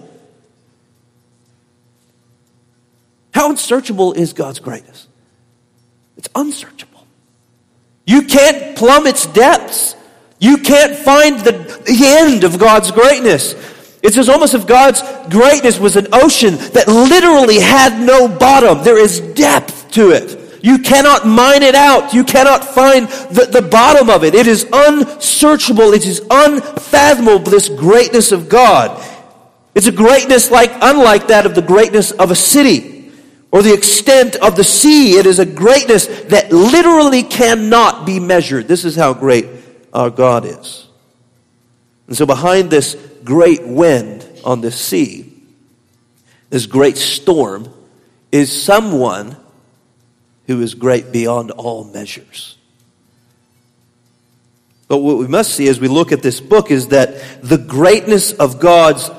How 3.39 3.51
unsearchable 3.51 4.15
is 4.15 4.33
God's 4.33 4.59
greatness? 4.59 5.07
It's 6.17 6.29
unsearchable. 6.35 7.07
You 8.05 8.23
can't 8.23 8.77
plumb 8.77 9.07
its 9.07 9.27
depths. 9.27 9.95
You 10.41 10.57
can't 10.57 10.97
find 10.97 11.39
the, 11.39 11.53
the 11.53 12.01
end 12.05 12.43
of 12.43 12.59
God's 12.59 12.91
greatness. 12.91 13.55
It's 14.03 14.19
as 14.19 14.29
almost 14.29 14.55
if 14.55 14.67
God's 14.67 15.03
greatness 15.31 15.79
was 15.79 15.95
an 15.95 16.09
ocean 16.13 16.57
that 16.73 16.89
literally 16.89 17.61
had 17.61 18.05
no 18.05 18.27
bottom. 18.27 18.83
There 18.83 18.99
is 18.99 19.21
depth 19.21 19.93
to 19.93 20.11
it. 20.11 20.61
You 20.65 20.81
cannot 20.81 21.25
mine 21.25 21.63
it 21.63 21.77
out. 21.77 22.13
You 22.13 22.25
cannot 22.25 22.65
find 22.65 23.07
the, 23.07 23.47
the 23.47 23.63
bottom 23.63 24.11
of 24.11 24.25
it. 24.25 24.35
It 24.35 24.49
is 24.49 24.67
unsearchable. 24.73 25.93
It 25.93 26.05
is 26.05 26.27
unfathomable, 26.29 27.39
this 27.49 27.69
greatness 27.69 28.33
of 28.33 28.49
God. 28.49 29.01
It's 29.77 29.87
a 29.87 29.93
greatness 29.93 30.51
like, 30.51 30.73
unlike 30.83 31.29
that 31.29 31.47
of 31.47 31.55
the 31.55 31.63
greatness 31.63 32.11
of 32.11 32.33
a 32.33 32.35
city 32.35 32.98
or 33.51 33.63
the 33.63 33.73
extent 33.73 34.37
of 34.37 34.57
the 34.57 34.65
sea. 34.65 35.19
It 35.19 35.27
is 35.27 35.39
a 35.39 35.47
greatness 35.47 36.07
that 36.07 36.53
literally 36.53 37.23
cannot 37.23 38.07
be 38.07 38.21
measured. 38.21 38.69
This 38.69 38.85
is 38.85 38.95
how 38.95 39.15
great 39.15 39.47
our 39.93 40.11
God 40.11 40.45
is. 40.45 40.87
And 42.07 42.17
so 42.17 42.27
behind 42.27 42.71
this 42.71 42.97
great 43.25 43.67
wind 43.67 44.27
on 44.45 44.61
the 44.61 44.71
sea, 44.71 45.33
this 46.51 46.67
great 46.67 46.97
storm, 46.97 47.73
is 48.33 48.63
someone 48.63 49.37
who 50.47 50.61
is 50.61 50.75
great 50.75 51.13
beyond 51.13 51.51
all 51.51 51.85
measures. 51.85 52.57
But 54.89 54.99
what 54.99 55.19
we 55.19 55.27
must 55.27 55.55
see 55.55 55.69
as 55.69 55.79
we 55.79 55.89
look 55.89 56.13
at 56.13 56.23
this 56.23 56.41
book 56.41 56.71
is 56.71 56.89
that 56.89 57.43
the 57.43 57.59
greatness 57.59 58.33
of 58.33 58.59
God's 58.59 59.11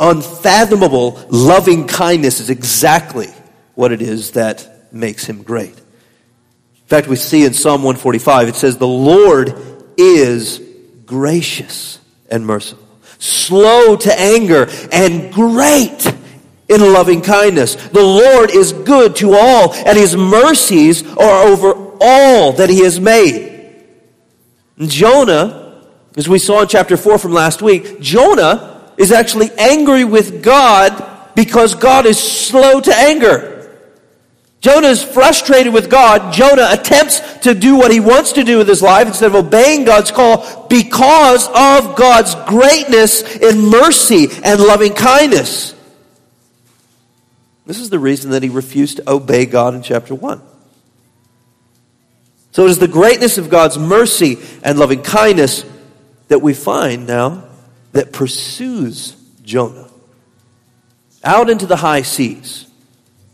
unfathomable 0.00 1.24
loving 1.28 1.86
kindness 1.86 2.40
is 2.40 2.50
exactly 2.50 3.28
what 3.74 3.92
it 3.92 4.02
is 4.02 4.32
that 4.32 4.92
makes 4.92 5.24
him 5.24 5.42
great. 5.42 5.76
In 5.76 6.86
fact, 6.86 7.06
we 7.06 7.16
see 7.16 7.44
in 7.44 7.52
Psalm 7.52 7.82
145, 7.82 8.48
it 8.48 8.54
says, 8.56 8.78
The 8.78 8.88
Lord 8.88 9.54
is 9.96 10.60
gracious 11.06 12.00
and 12.30 12.44
merciful, 12.44 12.84
slow 13.18 13.96
to 13.96 14.20
anger, 14.20 14.66
and 14.90 15.32
great 15.32 16.06
in 16.68 16.80
loving 16.80 17.20
kindness. 17.20 17.74
The 17.74 18.02
Lord 18.02 18.50
is 18.50 18.72
good 18.72 19.16
to 19.16 19.34
all, 19.34 19.74
and 19.74 19.98
his 19.98 20.16
mercies 20.16 21.06
are 21.16 21.46
over 21.46 21.74
all 22.00 22.52
that 22.54 22.70
he 22.70 22.82
has 22.84 22.98
made. 22.98 23.84
Jonah, 24.78 25.84
as 26.16 26.28
we 26.28 26.38
saw 26.38 26.62
in 26.62 26.68
chapter 26.68 26.96
4 26.96 27.18
from 27.18 27.32
last 27.32 27.60
week, 27.60 28.00
Jonah 28.00 28.69
is 29.00 29.12
actually 29.12 29.50
angry 29.56 30.04
with 30.04 30.42
God 30.42 31.32
because 31.34 31.74
God 31.74 32.04
is 32.04 32.18
slow 32.18 32.82
to 32.82 32.94
anger. 32.94 33.56
Jonah 34.60 34.88
is 34.88 35.02
frustrated 35.02 35.72
with 35.72 35.88
God. 35.88 36.34
Jonah 36.34 36.68
attempts 36.70 37.20
to 37.38 37.54
do 37.54 37.76
what 37.76 37.90
he 37.90 37.98
wants 37.98 38.32
to 38.32 38.44
do 38.44 38.58
with 38.58 38.68
his 38.68 38.82
life 38.82 39.06
instead 39.06 39.28
of 39.28 39.46
obeying 39.46 39.84
God's 39.84 40.10
call 40.10 40.66
because 40.68 41.48
of 41.48 41.96
God's 41.96 42.34
greatness 42.46 43.22
in 43.36 43.70
mercy 43.70 44.28
and 44.44 44.60
loving 44.60 44.92
kindness. 44.92 45.74
This 47.64 47.80
is 47.80 47.88
the 47.88 47.98
reason 47.98 48.32
that 48.32 48.42
he 48.42 48.50
refused 48.50 48.98
to 48.98 49.10
obey 49.10 49.46
God 49.46 49.74
in 49.74 49.82
chapter 49.82 50.14
1. 50.14 50.42
So 52.52 52.66
it 52.66 52.70
is 52.70 52.78
the 52.78 52.88
greatness 52.88 53.38
of 53.38 53.48
God's 53.48 53.78
mercy 53.78 54.40
and 54.62 54.78
loving 54.78 55.02
kindness 55.02 55.64
that 56.28 56.40
we 56.40 56.52
find 56.52 57.06
now 57.06 57.49
that 57.92 58.12
pursues 58.12 59.16
Jonah 59.42 59.88
out 61.22 61.50
into 61.50 61.66
the 61.66 61.76
high 61.76 62.02
seas. 62.02 62.66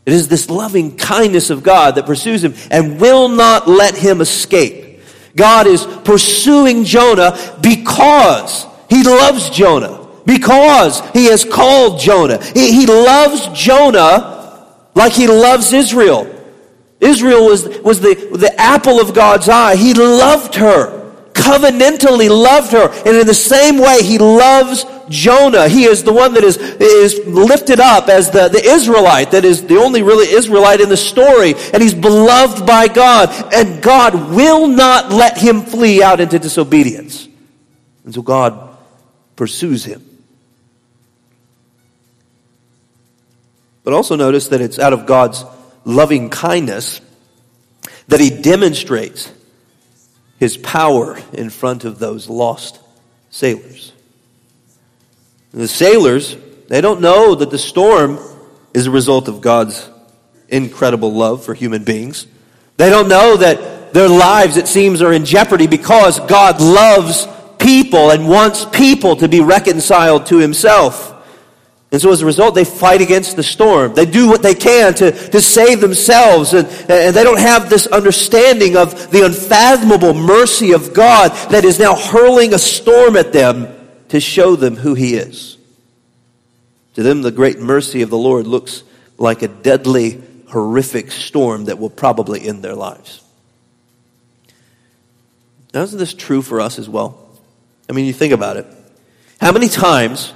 It 0.05 0.13
is 0.13 0.29
this 0.29 0.49
loving 0.49 0.97
kindness 0.97 1.51
of 1.51 1.63
God 1.63 1.97
that 1.97 2.07
pursues 2.07 2.43
him 2.45 2.55
and 2.71 3.01
will 3.01 3.29
not 3.29 3.69
let 3.69 3.97
him 3.97 4.21
escape. 4.21 5.01
God 5.35 5.67
is 5.67 5.85
pursuing 6.05 6.85
Jonah 6.85 7.37
because 7.61 8.67
he 8.89 9.03
loves 9.03 9.51
Jonah, 9.51 10.07
because 10.25 11.01
he 11.11 11.27
has 11.27 11.45
called 11.45 12.01
Jonah. 12.01 12.43
He, 12.43 12.73
he 12.73 12.87
loves 12.87 13.49
Jonah 13.49 14.67
like 14.95 15.13
he 15.13 15.27
loves 15.27 15.73
Israel. 15.73 16.33
Israel 17.01 17.45
was, 17.47 17.69
was 17.81 18.01
the, 18.01 18.15
the 18.15 18.55
apple 18.59 19.01
of 19.01 19.13
God's 19.13 19.49
eye. 19.49 19.77
He 19.77 19.93
loved 19.93 20.55
her 20.55 21.06
covenantally 21.47 22.29
loved 22.29 22.73
her. 22.73 22.91
And 23.07 23.17
in 23.17 23.27
the 23.27 23.35
same 23.35 23.79
way, 23.79 24.03
he 24.03 24.19
loves 24.19 24.85
Jonah. 25.09 25.69
He 25.69 25.85
is 25.85 26.03
the 26.03 26.13
one 26.13 26.35
that 26.35 26.43
is, 26.43 26.57
is 26.57 27.25
lifted 27.27 27.79
up 27.79 28.09
as 28.09 28.31
the, 28.31 28.49
the 28.49 28.63
Israelite, 28.63 29.31
that 29.31 29.45
is 29.45 29.65
the 29.65 29.77
only 29.77 30.03
really 30.03 30.29
Israelite 30.29 30.81
in 30.81 30.89
the 30.89 30.97
story. 30.97 31.55
And 31.73 31.83
he's 31.83 31.95
beloved 31.95 32.67
by 32.67 32.89
God. 32.89 33.31
And 33.55 33.83
God 33.83 34.15
will 34.35 34.67
not 34.67 35.13
let 35.13 35.39
him 35.39 35.63
flee 35.63 36.03
out 36.03 36.21
into 36.21 36.39
disobedience. 36.39 37.29
And 38.05 38.15
so 38.15 38.23
God 38.23 38.77
pursues 39.37 39.85
him. 39.85 40.03
But 43.85 43.93
also 43.93 44.17
notice 44.17 44.49
that 44.49 44.61
it's 44.61 44.81
out 44.81 44.93
of 44.93 45.07
God's 45.07 45.45
loving 45.85 46.29
kindness 46.29 47.01
that 48.09 48.19
he 48.19 48.31
demonstrates 48.31 49.33
his 50.39 50.57
power 50.57 51.19
in 51.33 51.51
front 51.51 51.85
of 51.85 51.99
those 51.99 52.29
lost 52.29 52.81
sailors. 53.31 53.93
The 55.53 55.69
sailors, 55.69 56.37
they 56.69 56.81
don't 56.81 57.01
know 57.01 57.35
that 57.35 57.51
the 57.51 57.59
storm 57.59 58.19
is 58.75 58.87
a 58.87 58.91
result 58.91 59.29
of 59.29 59.41
God's 59.41 59.89
incredible 60.49 61.13
love 61.13 61.45
for 61.45 61.55
human 61.55 61.85
beings. 61.85 62.27
They 62.77 62.91
don't 62.91 63.09
know 63.09 63.37
that 63.39 63.95
their 63.95 64.09
lives, 64.09 64.59
it 64.59 64.69
seems, 64.69 65.01
are 65.01 65.13
in 65.13 65.25
jeopardy 65.25 65.67
because 65.67 66.21
God 66.21 66.61
loves 66.61 67.27
people 67.59 68.11
and 68.11 68.29
wants 68.29 68.67
people 68.67 69.17
to 69.17 69.29
be 69.29 69.41
reconciled 69.41 70.27
to 70.27 70.37
himself. 70.37 71.16
And 71.93 72.03
so 72.03 72.11
as 72.11 72.21
a 72.21 72.27
result, 72.27 72.55
they 72.55 72.65
fight 72.65 73.01
against 73.01 73.37
the 73.37 73.43
storm. 73.43 73.95
They 73.95 74.07
do 74.07 74.29
what 74.29 74.43
they 74.43 74.55
can 74.55 74.93
to, 74.95 75.13
to 75.13 75.41
save 75.41 75.81
themselves. 75.81 76.53
And, 76.53 76.67
and 76.91 77.15
they 77.15 77.23
don't 77.23 77.39
have 77.39 77.71
this 77.71 77.87
understanding 77.87 78.77
of 78.77 79.11
the 79.13 79.25
unfathomable 79.25 80.13
mercy 80.13 80.73
of 80.73 80.93
God 80.93 81.31
that 81.51 81.65
is 81.65 81.79
now 81.79 81.95
hurling 81.95 82.55
a 82.55 82.59
storm 82.59 83.17
at 83.17 83.33
them 83.33 83.73
to 84.09 84.21
show 84.21 84.57
them 84.57 84.77
who 84.77 84.95
He 84.95 85.15
is. 85.15 85.57
To 86.95 87.03
them, 87.03 87.23
the 87.23 87.31
great 87.31 87.61
mercy 87.61 88.03
of 88.03 88.11
the 88.11 88.19
Lord 88.19 88.47
looks 88.47 88.83
like 89.17 89.43
a 89.43 89.49
deadly, 89.49 90.23
horrific 90.49 91.13
storm 91.13 91.67
that 91.67 91.79
will 91.79 91.91
probably 91.91 92.47
end 92.47 92.63
their 92.65 92.75
lives. 92.75 93.23
Now, 95.73 95.83
isn't 95.83 95.99
this 95.99 96.15
true 96.15 96.43
for 96.43 96.61
us 96.61 96.79
as 96.79 96.89
well? 96.89 97.19
I 97.89 97.93
mean, 97.93 98.07
you 98.07 98.13
think 98.13 98.33
about 98.33 98.57
it. 98.57 98.67
How 99.41 99.53
many 99.53 99.69
times 99.69 100.33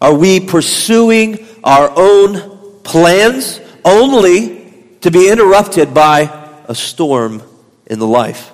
are 0.00 0.14
we 0.14 0.40
pursuing 0.40 1.46
our 1.64 1.92
own 1.96 2.80
plans 2.82 3.60
only 3.84 4.74
to 5.00 5.10
be 5.10 5.30
interrupted 5.30 5.94
by 5.94 6.30
a 6.68 6.74
storm 6.74 7.42
in 7.86 7.98
the 7.98 8.06
life? 8.06 8.52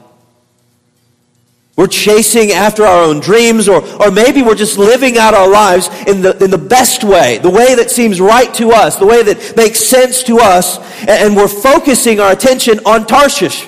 We're 1.74 1.86
chasing 1.86 2.52
after 2.52 2.84
our 2.84 3.02
own 3.02 3.20
dreams, 3.20 3.66
or, 3.66 3.82
or 4.00 4.10
maybe 4.10 4.42
we're 4.42 4.54
just 4.54 4.76
living 4.76 5.16
out 5.16 5.32
our 5.32 5.48
lives 5.48 5.88
in 6.06 6.20
the, 6.20 6.36
in 6.44 6.50
the 6.50 6.58
best 6.58 7.02
way, 7.02 7.38
the 7.38 7.50
way 7.50 7.74
that 7.74 7.90
seems 7.90 8.20
right 8.20 8.52
to 8.54 8.72
us, 8.72 8.96
the 8.96 9.06
way 9.06 9.22
that 9.22 9.56
makes 9.56 9.80
sense 9.80 10.22
to 10.24 10.38
us, 10.38 10.78
and, 11.00 11.10
and 11.10 11.36
we're 11.36 11.48
focusing 11.48 12.20
our 12.20 12.32
attention 12.32 12.78
on 12.84 13.06
Tarshish. 13.06 13.66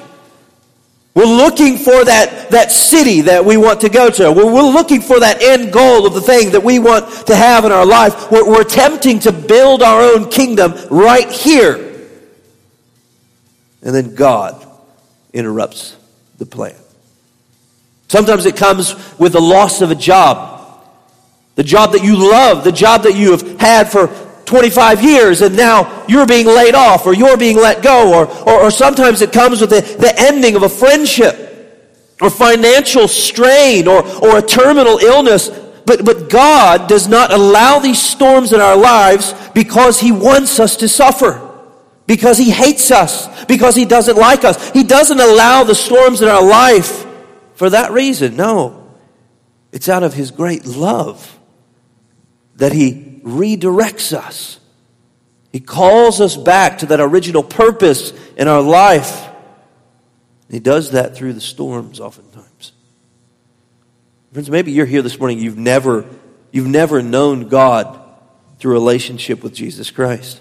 We're 1.14 1.26
looking 1.26 1.76
for 1.76 2.04
that, 2.04 2.50
that 2.50 2.73
city 2.73 3.21
that 3.23 3.44
we 3.44 3.56
want 3.56 3.83
to 3.83 3.88
go 3.88 4.11
to. 4.11 4.33
We're, 4.33 4.52
we're 4.52 4.73
looking 4.73 5.00
for 5.00 5.21
that 5.21 5.40
end 5.40 5.73
goal 5.73 6.06
of 6.06 6.14
the 6.14 6.21
thing 6.21 6.50
that 6.50 6.64
we 6.64 6.80
want 6.80 7.09
to 7.28 7.37
have 7.37 7.64
in 7.64 7.71
our 7.71 7.87
life. 7.87 8.33
We're, 8.33 8.49
we're 8.49 8.62
attempting 8.62 9.21
to 9.21 9.33
build 9.33 9.83
our 9.83 10.00
own 10.00 10.28
kingdom 10.28 10.75
right 10.90 11.30
here. 11.30 11.76
And 13.83 13.94
then 13.94 14.16
God 14.16 14.66
interrupts 15.33 15.97
the 16.38 16.47
plan. 16.47 16.75
Sometimes 18.09 18.44
it 18.44 18.56
comes 18.56 18.94
with 19.18 19.35
the 19.35 19.40
loss 19.40 19.83
of 19.83 19.92
a 19.92 19.94
job. 19.94 20.83
The 21.54 21.62
job 21.62 21.92
that 21.92 22.02
you 22.02 22.16
love, 22.16 22.64
the 22.64 22.73
job 22.73 23.04
that 23.04 23.14
you 23.14 23.30
have 23.30 23.61
had 23.61 23.92
for 23.92 24.09
25 24.46 25.02
years 25.02 25.40
and 25.42 25.56
now 25.56 26.04
you're 26.06 26.26
being 26.26 26.46
laid 26.46 26.74
off 26.74 27.06
or 27.06 27.14
you're 27.14 27.36
being 27.36 27.56
let 27.56 27.82
go 27.82 28.14
or, 28.14 28.26
or, 28.48 28.64
or 28.64 28.70
sometimes 28.70 29.22
it 29.22 29.32
comes 29.32 29.60
with 29.60 29.70
the, 29.70 29.80
the 29.80 30.14
ending 30.18 30.56
of 30.56 30.62
a 30.62 30.68
friendship 30.68 31.44
or 32.20 32.30
financial 32.30 33.08
strain 33.08 33.88
or, 33.88 34.06
or 34.24 34.38
a 34.38 34.42
terminal 34.42 34.98
illness. 34.98 35.48
But, 35.86 36.04
but 36.04 36.30
God 36.30 36.88
does 36.88 37.08
not 37.08 37.32
allow 37.32 37.78
these 37.78 38.00
storms 38.00 38.52
in 38.52 38.60
our 38.60 38.76
lives 38.76 39.34
because 39.52 40.00
He 40.00 40.12
wants 40.12 40.58
us 40.58 40.76
to 40.76 40.88
suffer. 40.88 41.40
Because 42.06 42.38
He 42.38 42.50
hates 42.50 42.90
us. 42.90 43.44
Because 43.46 43.74
He 43.74 43.84
doesn't 43.84 44.16
like 44.16 44.44
us. 44.44 44.70
He 44.70 44.84
doesn't 44.84 45.20
allow 45.20 45.64
the 45.64 45.74
storms 45.74 46.22
in 46.22 46.28
our 46.28 46.44
life 46.44 47.06
for 47.54 47.70
that 47.70 47.92
reason. 47.92 48.36
No. 48.36 48.88
It's 49.72 49.88
out 49.88 50.02
of 50.02 50.14
His 50.14 50.30
great 50.30 50.64
love 50.64 51.38
that 52.56 52.72
He 52.72 53.13
redirects 53.24 54.12
us. 54.16 54.60
He 55.50 55.60
calls 55.60 56.20
us 56.20 56.36
back 56.36 56.78
to 56.78 56.86
that 56.86 57.00
original 57.00 57.42
purpose 57.42 58.12
in 58.36 58.48
our 58.48 58.60
life. 58.60 59.28
He 60.50 60.60
does 60.60 60.90
that 60.90 61.16
through 61.16 61.32
the 61.32 61.40
storms 61.40 62.00
oftentimes. 62.00 62.72
Friends, 64.32 64.50
maybe 64.50 64.72
you're 64.72 64.84
here 64.84 65.02
this 65.02 65.18
morning, 65.18 65.38
you've 65.38 65.56
never, 65.56 66.06
you've 66.50 66.66
never 66.66 67.02
known 67.02 67.48
God 67.48 68.00
through 68.58 68.72
relationship 68.72 69.42
with 69.42 69.54
Jesus 69.54 69.90
Christ. 69.90 70.40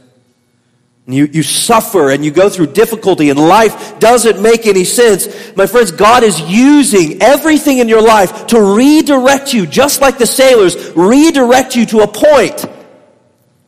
You, 1.05 1.25
you 1.25 1.43
suffer 1.43 2.09
and 2.11 2.23
you 2.23 2.31
go 2.31 2.49
through 2.49 2.67
difficulty 2.67 3.29
and 3.29 3.37
life 3.37 3.99
doesn't 3.99 4.41
make 4.41 4.65
any 4.65 4.85
sense. 4.85 5.27
My 5.55 5.67
friends, 5.67 5.91
God 5.91 6.23
is 6.23 6.39
using 6.39 7.21
everything 7.21 7.79
in 7.79 7.89
your 7.89 8.01
life 8.01 8.47
to 8.47 8.75
redirect 8.75 9.53
you, 9.53 9.67
just 9.67 10.01
like 10.01 10.17
the 10.17 10.25
sailors, 10.25 10.91
redirect 10.95 11.75
you 11.75 11.85
to 11.87 11.99
a 11.99 12.07
point 12.07 12.65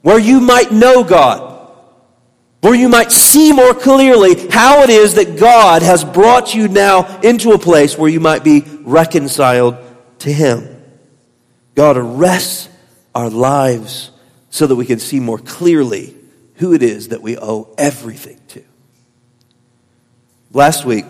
where 0.05 0.19
you 0.19 0.39
might 0.39 0.71
know 0.71 1.03
God, 1.03 1.67
where 2.61 2.75
you 2.75 2.87
might 2.89 3.11
see 3.11 3.51
more 3.51 3.73
clearly 3.73 4.35
how 4.49 4.83
it 4.83 4.91
is 4.91 5.15
that 5.15 5.39
God 5.39 5.81
has 5.81 6.03
brought 6.03 6.53
you 6.53 6.67
now 6.67 7.21
into 7.21 7.53
a 7.53 7.57
place 7.57 7.97
where 7.97 8.07
you 8.07 8.19
might 8.19 8.43
be 8.43 8.61
reconciled 8.81 9.77
to 10.19 10.31
Him. 10.31 10.79
God 11.73 11.97
arrests 11.97 12.69
our 13.15 13.31
lives 13.31 14.11
so 14.51 14.67
that 14.67 14.75
we 14.75 14.85
can 14.85 14.99
see 14.99 15.19
more 15.19 15.39
clearly 15.39 16.13
who 16.57 16.73
it 16.73 16.83
is 16.83 17.07
that 17.07 17.23
we 17.23 17.35
owe 17.35 17.73
everything 17.75 18.39
to. 18.49 18.63
Last 20.51 20.85
week, 20.85 21.05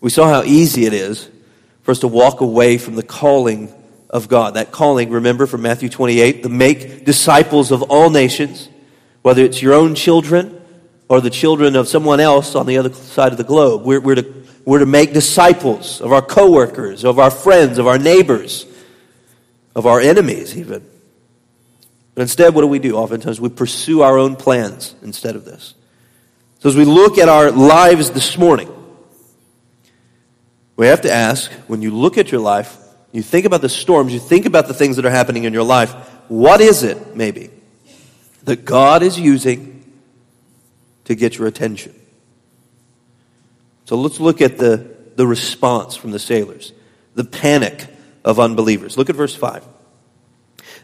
we 0.00 0.10
saw 0.10 0.28
how 0.28 0.44
easy 0.44 0.84
it 0.86 0.92
is 0.92 1.28
for 1.82 1.90
us 1.90 1.98
to 1.98 2.06
walk 2.06 2.42
away 2.42 2.78
from 2.78 2.94
the 2.94 3.02
calling 3.02 3.74
of 4.10 4.28
God. 4.28 4.54
That 4.54 4.72
calling, 4.72 5.10
remember 5.10 5.46
from 5.46 5.62
Matthew 5.62 5.88
28, 5.88 6.42
to 6.42 6.48
make 6.48 7.04
disciples 7.04 7.72
of 7.72 7.82
all 7.82 8.10
nations, 8.10 8.68
whether 9.22 9.42
it's 9.42 9.60
your 9.60 9.74
own 9.74 9.94
children 9.94 10.60
or 11.08 11.20
the 11.20 11.30
children 11.30 11.76
of 11.76 11.88
someone 11.88 12.20
else 12.20 12.54
on 12.54 12.66
the 12.66 12.78
other 12.78 12.92
side 12.92 13.32
of 13.32 13.38
the 13.38 13.44
globe. 13.44 13.84
We're, 13.84 14.00
we're, 14.00 14.16
to, 14.16 14.44
we're 14.64 14.80
to 14.80 14.86
make 14.86 15.12
disciples 15.12 16.00
of 16.00 16.12
our 16.12 16.22
coworkers, 16.22 17.04
of 17.04 17.18
our 17.18 17.30
friends, 17.30 17.78
of 17.78 17.86
our 17.86 17.98
neighbors, 17.98 18.66
of 19.74 19.86
our 19.86 20.00
enemies, 20.00 20.56
even. 20.56 20.84
But 22.14 22.22
instead, 22.22 22.54
what 22.54 22.62
do 22.62 22.66
we 22.66 22.78
do? 22.78 22.96
Oftentimes, 22.96 23.40
we 23.40 23.50
pursue 23.50 24.02
our 24.02 24.18
own 24.18 24.36
plans 24.36 24.94
instead 25.02 25.36
of 25.36 25.44
this. 25.44 25.74
So, 26.60 26.70
as 26.70 26.76
we 26.76 26.86
look 26.86 27.18
at 27.18 27.28
our 27.28 27.50
lives 27.50 28.10
this 28.10 28.38
morning, 28.38 28.72
we 30.76 30.86
have 30.86 31.02
to 31.02 31.12
ask 31.12 31.50
when 31.68 31.82
you 31.82 31.90
look 31.90 32.16
at 32.18 32.32
your 32.32 32.40
life, 32.40 32.78
you 33.16 33.22
think 33.22 33.46
about 33.46 33.62
the 33.62 33.68
storms, 33.68 34.12
you 34.12 34.20
think 34.20 34.46
about 34.46 34.68
the 34.68 34.74
things 34.74 34.96
that 34.96 35.06
are 35.06 35.10
happening 35.10 35.44
in 35.44 35.52
your 35.52 35.62
life, 35.62 35.92
what 36.28 36.60
is 36.60 36.82
it, 36.82 37.16
maybe, 37.16 37.50
that 38.44 38.64
God 38.64 39.02
is 39.02 39.18
using 39.18 39.84
to 41.04 41.14
get 41.14 41.38
your 41.38 41.46
attention. 41.46 41.94
So 43.84 43.96
let's 43.96 44.18
look 44.18 44.40
at 44.40 44.58
the, 44.58 44.96
the 45.14 45.26
response 45.26 45.94
from 45.94 46.10
the 46.10 46.18
sailors, 46.18 46.72
the 47.14 47.24
panic 47.24 47.86
of 48.24 48.40
unbelievers. 48.40 48.98
Look 48.98 49.08
at 49.08 49.16
verse 49.16 49.34
5. 49.34 49.64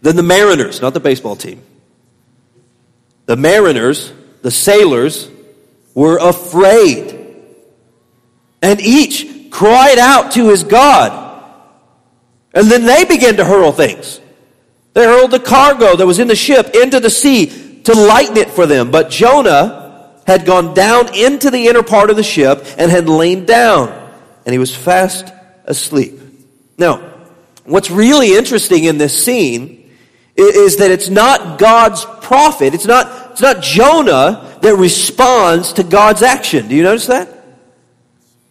Then 0.01 0.17
the 0.17 0.23
mariners, 0.23 0.81
not 0.81 0.95
the 0.95 1.01
baseball 1.01 1.37
team, 1.37 1.63
the 3.27 3.37
mariners, 3.37 4.13
the 4.43 4.51
sailors, 4.51 5.29
were 5.95 6.19
afraid. 6.19 7.19
And 8.63 8.81
each 8.81 9.51
cried 9.51 9.99
out 9.99 10.33
to 10.33 10.49
his 10.49 10.65
God. 10.65 11.22
And 12.55 12.71
then 12.71 12.85
they 12.85 13.05
began 13.05 13.37
to 13.37 13.45
hurl 13.45 13.73
things. 13.73 14.21
They 14.95 15.05
hurled 15.05 15.31
the 15.31 15.41
cargo 15.41 15.97
that 15.97 16.07
was 16.07 16.19
in 16.19 16.29
the 16.29 16.37
ship 16.37 16.75
into 16.75 17.01
the 17.01 17.11
sea 17.11 17.81
to 17.85 17.95
lighten 17.95 18.37
it 18.37 18.51
for 18.51 18.67
them. 18.67 18.91
But 18.91 19.11
Jonah 19.11 20.11
had 20.27 20.45
gone 20.47 20.75
down 20.75 21.15
into 21.15 21.51
the 21.51 21.69
inner 21.69 21.83
part 21.83 22.11
of 22.11 22.17
the 22.17 22.23
ship 22.23 22.65
and 22.79 22.91
had 22.91 23.09
lain 23.09 23.45
down, 23.45 23.89
and 24.45 24.53
he 24.53 24.59
was 24.59 24.75
fast 24.75 25.33
asleep. 25.65 26.21
Now, 26.79 26.99
what's 27.65 27.91
really 27.91 28.37
interesting 28.37 28.85
in 28.85 28.99
this 28.99 29.25
scene 29.25 29.91
is 30.37 30.77
that 30.77 30.91
it's 30.91 31.09
not 31.09 31.59
God's 31.59 32.05
prophet, 32.21 32.75
it's 32.75 32.87
not, 32.87 33.33
it's 33.33 33.43
not 33.43 33.63
Jonah 33.63 34.59
that 34.63 34.77
responds 34.77 35.73
to 35.75 35.83
God's 35.83 36.23
action. 36.23 36.69
Do 36.69 36.75
you 36.75 36.83
notice 36.83 37.07
that? 37.07 37.29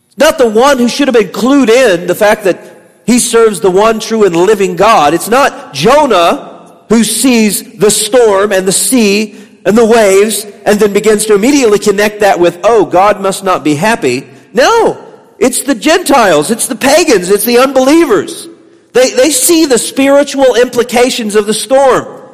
It's 0.08 0.17
not 0.17 0.38
the 0.38 0.50
one 0.50 0.77
who 0.77 0.89
should 0.89 1.08
have 1.08 1.15
been 1.15 1.29
clued 1.29 1.70
in 1.70 2.08
the 2.08 2.15
fact 2.15 2.43
that 2.43 2.71
he 3.12 3.20
serves 3.20 3.60
the 3.60 3.70
one 3.70 4.00
true 4.00 4.24
and 4.24 4.34
living 4.34 4.77
God. 4.77 5.13
It's 5.13 5.27
not 5.27 5.74
Jonah 5.74 6.86
who 6.88 7.03
sees 7.03 7.77
the 7.77 7.91
storm 7.91 8.53
and 8.53 8.65
the 8.65 8.72
sea 8.72 9.34
and 9.65 9.77
the 9.77 9.86
waves 9.86 10.46
and 10.46 10.80
then 10.80 10.94
begins 10.94 11.25
to 11.25 11.36
immediately 11.36 11.77
connect 11.77 12.22
that 12.22 12.39
with, 12.39 12.62
oh, 12.63 12.86
God 12.86 13.20
must 13.20 13.44
not 13.44 13.65
be 13.65 13.75
happy. 13.75 14.30
No, 14.53 15.36
it's 15.38 15.63
the 15.63 15.75
Gentiles, 15.75 16.51
it's 16.51 16.68
the 16.68 16.75
pagans, 16.75 17.30
it's 17.30 17.44
the 17.44 17.58
unbelievers. 17.58 18.48
They, 18.94 19.12
they 19.12 19.30
see 19.30 19.65
the 19.65 19.77
spiritual 19.77 20.56
implications 20.56 21.36
of 21.36 21.46
the 21.46 21.53
storm. 21.53 22.30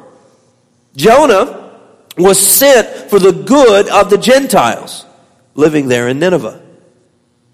Jonah 0.95 1.71
was 2.19 2.39
sent 2.39 3.09
for 3.09 3.17
the 3.17 3.31
good 3.31 3.89
of 3.89 4.11
the 4.11 4.17
Gentiles 4.19 5.07
living 5.55 5.87
there 5.87 6.07
in 6.07 6.19
Nineveh. 6.19 6.66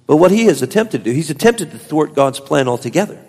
But 0.06 0.18
what 0.18 0.32
he 0.32 0.46
has 0.46 0.62
attempted 0.62 1.00
to 1.00 1.04
do, 1.06 1.12
he's 1.12 1.30
attempted 1.30 1.72
to 1.72 1.80
thwart 1.80 2.14
God's 2.14 2.40
plan 2.40 2.68
altogether. 2.68 3.24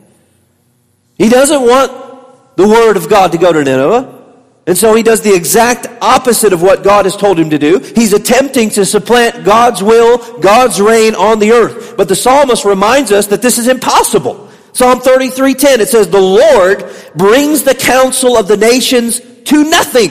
He 1.16 1.28
doesn't 1.28 1.62
want 1.62 2.56
the 2.56 2.66
word 2.66 2.96
of 2.96 3.08
God 3.08 3.32
to 3.32 3.38
go 3.38 3.52
to 3.52 3.62
Nineveh. 3.62 4.22
And 4.66 4.76
so 4.76 4.94
he 4.94 5.02
does 5.02 5.20
the 5.20 5.34
exact 5.34 5.86
opposite 6.02 6.52
of 6.54 6.62
what 6.62 6.82
God 6.82 7.04
has 7.04 7.16
told 7.16 7.38
him 7.38 7.50
to 7.50 7.58
do. 7.58 7.78
He's 7.78 8.14
attempting 8.14 8.70
to 8.70 8.86
supplant 8.86 9.44
God's 9.44 9.82
will, 9.82 10.40
God's 10.40 10.80
reign 10.80 11.14
on 11.14 11.38
the 11.38 11.52
earth. 11.52 11.96
But 11.96 12.08
the 12.08 12.16
psalmist 12.16 12.64
reminds 12.64 13.12
us 13.12 13.26
that 13.26 13.42
this 13.42 13.58
is 13.58 13.68
impossible. 13.68 14.50
Psalm 14.72 15.00
33:10 15.00 15.80
it 15.80 15.88
says 15.88 16.08
the 16.08 16.20
Lord 16.20 16.90
brings 17.14 17.62
the 17.62 17.74
counsel 17.74 18.38
of 18.38 18.48
the 18.48 18.56
nations 18.56 19.20
to 19.44 19.64
nothing. 19.64 20.10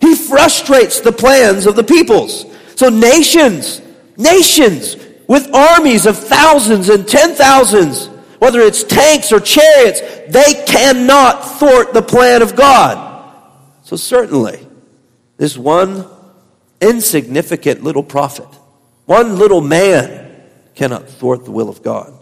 He 0.00 0.14
frustrates 0.14 1.00
the 1.00 1.12
plans 1.12 1.66
of 1.66 1.74
the 1.74 1.84
peoples. 1.84 2.46
So 2.76 2.88
nations, 2.88 3.82
nations 4.16 4.96
with 5.26 5.54
armies 5.54 6.06
of 6.06 6.18
thousands 6.18 6.88
and 6.88 7.06
ten 7.06 7.34
thousands, 7.34 8.08
whether 8.38 8.60
it's 8.60 8.84
tanks 8.84 9.32
or 9.32 9.40
chariots, 9.40 10.00
they 10.28 10.64
cannot 10.66 11.58
thwart 11.58 11.94
the 11.94 12.02
plan 12.02 12.42
of 12.42 12.54
God. 12.54 13.32
So 13.82 13.96
certainly, 13.96 14.66
this 15.36 15.56
one 15.56 16.06
insignificant 16.80 17.82
little 17.82 18.02
prophet, 18.02 18.48
one 19.06 19.38
little 19.38 19.60
man 19.60 20.42
cannot 20.74 21.08
thwart 21.08 21.44
the 21.44 21.52
will 21.52 21.68
of 21.68 21.82
God. 21.82 22.12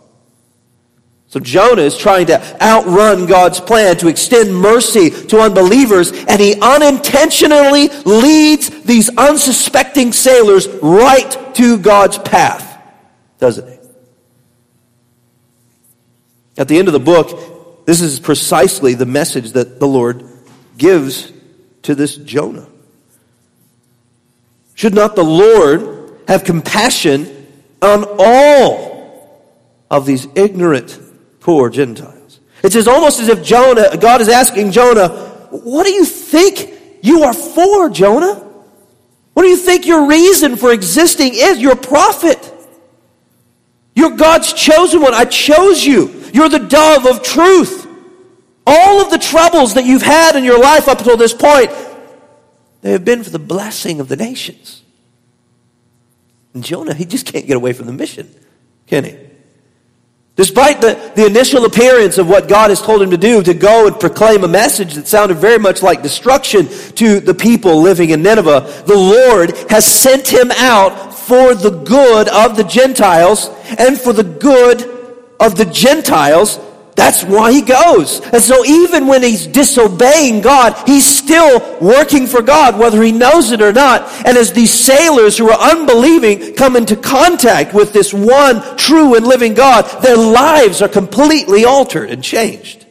So 1.26 1.40
Jonah 1.40 1.82
is 1.82 1.96
trying 1.96 2.26
to 2.26 2.62
outrun 2.62 3.24
God's 3.24 3.58
plan 3.58 3.96
to 3.96 4.08
extend 4.08 4.54
mercy 4.54 5.08
to 5.08 5.40
unbelievers, 5.40 6.12
and 6.12 6.38
he 6.38 6.60
unintentionally 6.60 7.88
leads 8.04 8.68
these 8.84 9.08
unsuspecting 9.16 10.12
sailors 10.12 10.68
right 10.82 11.54
to 11.54 11.78
God's 11.78 12.18
path 12.18 12.71
doesn't 13.42 13.68
he? 13.68 13.76
At 16.56 16.68
the 16.68 16.78
end 16.78 16.86
of 16.86 16.92
the 16.92 17.00
book, 17.00 17.86
this 17.86 18.00
is 18.00 18.20
precisely 18.20 18.94
the 18.94 19.04
message 19.04 19.50
that 19.52 19.80
the 19.80 19.88
Lord 19.88 20.22
gives 20.78 21.32
to 21.82 21.96
this 21.96 22.14
Jonah. 22.14 22.68
Should 24.74 24.94
not 24.94 25.16
the 25.16 25.24
Lord 25.24 26.20
have 26.28 26.44
compassion 26.44 27.48
on 27.82 28.04
all 28.16 29.58
of 29.90 30.06
these 30.06 30.28
ignorant, 30.36 31.00
poor 31.40 31.68
Gentiles? 31.68 32.38
It's 32.62 32.76
as 32.76 32.86
almost 32.86 33.18
as 33.18 33.26
if 33.26 33.42
Jonah, 33.42 33.96
God 33.96 34.20
is 34.20 34.28
asking 34.28 34.70
Jonah, 34.70 35.08
what 35.50 35.84
do 35.84 35.90
you 35.90 36.04
think 36.04 36.72
you 37.02 37.24
are 37.24 37.34
for, 37.34 37.90
Jonah? 37.90 38.34
What 39.32 39.42
do 39.42 39.48
you 39.48 39.56
think 39.56 39.84
your 39.84 40.06
reason 40.06 40.54
for 40.54 40.72
existing 40.72 41.32
is? 41.34 41.58
You're 41.58 41.72
a 41.72 41.76
prophet. 41.76 42.51
You're 43.94 44.16
God's 44.16 44.52
chosen 44.52 45.02
one. 45.02 45.14
I 45.14 45.24
chose 45.24 45.84
you. 45.84 46.22
You're 46.32 46.48
the 46.48 46.58
dove 46.58 47.06
of 47.06 47.22
truth. 47.22 47.86
All 48.66 49.00
of 49.00 49.10
the 49.10 49.18
troubles 49.18 49.74
that 49.74 49.84
you've 49.84 50.02
had 50.02 50.36
in 50.36 50.44
your 50.44 50.58
life 50.58 50.88
up 50.88 50.98
until 50.98 51.16
this 51.16 51.34
point, 51.34 51.70
they 52.80 52.92
have 52.92 53.04
been 53.04 53.22
for 53.22 53.30
the 53.30 53.38
blessing 53.38 54.00
of 54.00 54.08
the 54.08 54.16
nations. 54.16 54.82
And 56.54 56.62
Jonah, 56.62 56.94
he 56.94 57.04
just 57.04 57.26
can't 57.26 57.46
get 57.46 57.56
away 57.56 57.72
from 57.72 57.86
the 57.86 57.92
mission, 57.92 58.32
can 58.86 59.04
he? 59.04 59.16
Despite 60.34 60.80
the, 60.80 61.12
the 61.14 61.26
initial 61.26 61.66
appearance 61.66 62.16
of 62.16 62.26
what 62.26 62.48
God 62.48 62.70
has 62.70 62.80
told 62.80 63.02
him 63.02 63.10
to 63.10 63.18
do, 63.18 63.42
to 63.42 63.52
go 63.52 63.86
and 63.86 64.00
proclaim 64.00 64.44
a 64.44 64.48
message 64.48 64.94
that 64.94 65.06
sounded 65.06 65.36
very 65.36 65.58
much 65.58 65.82
like 65.82 66.02
destruction 66.02 66.68
to 66.94 67.20
the 67.20 67.34
people 67.34 67.82
living 67.82 68.10
in 68.10 68.22
Nineveh, 68.22 68.84
the 68.86 68.96
Lord 68.96 69.54
has 69.70 69.84
sent 69.84 70.26
him 70.26 70.50
out 70.52 71.11
for 71.26 71.54
the 71.54 71.70
good 71.70 72.28
of 72.28 72.56
the 72.56 72.64
Gentiles 72.64 73.48
and 73.78 74.00
for 74.00 74.12
the 74.12 74.24
good 74.24 74.82
of 75.38 75.56
the 75.56 75.64
Gentiles. 75.64 76.58
That's 76.94 77.24
why 77.24 77.52
he 77.52 77.62
goes. 77.62 78.20
And 78.20 78.42
so 78.42 78.64
even 78.64 79.06
when 79.06 79.22
he's 79.22 79.46
disobeying 79.46 80.42
God, 80.42 80.76
he's 80.86 81.06
still 81.06 81.78
working 81.80 82.26
for 82.26 82.42
God, 82.42 82.78
whether 82.78 83.02
he 83.02 83.12
knows 83.12 83.50
it 83.50 83.62
or 83.62 83.72
not. 83.72 84.02
And 84.26 84.36
as 84.36 84.52
these 84.52 84.72
sailors 84.72 85.38
who 85.38 85.50
are 85.50 85.70
unbelieving 85.70 86.54
come 86.54 86.76
into 86.76 86.96
contact 86.96 87.72
with 87.72 87.92
this 87.92 88.12
one 88.12 88.76
true 88.76 89.14
and 89.14 89.26
living 89.26 89.54
God, 89.54 90.02
their 90.02 90.18
lives 90.18 90.82
are 90.82 90.88
completely 90.88 91.64
altered 91.64 92.10
and 92.10 92.22
changed. 92.22 92.84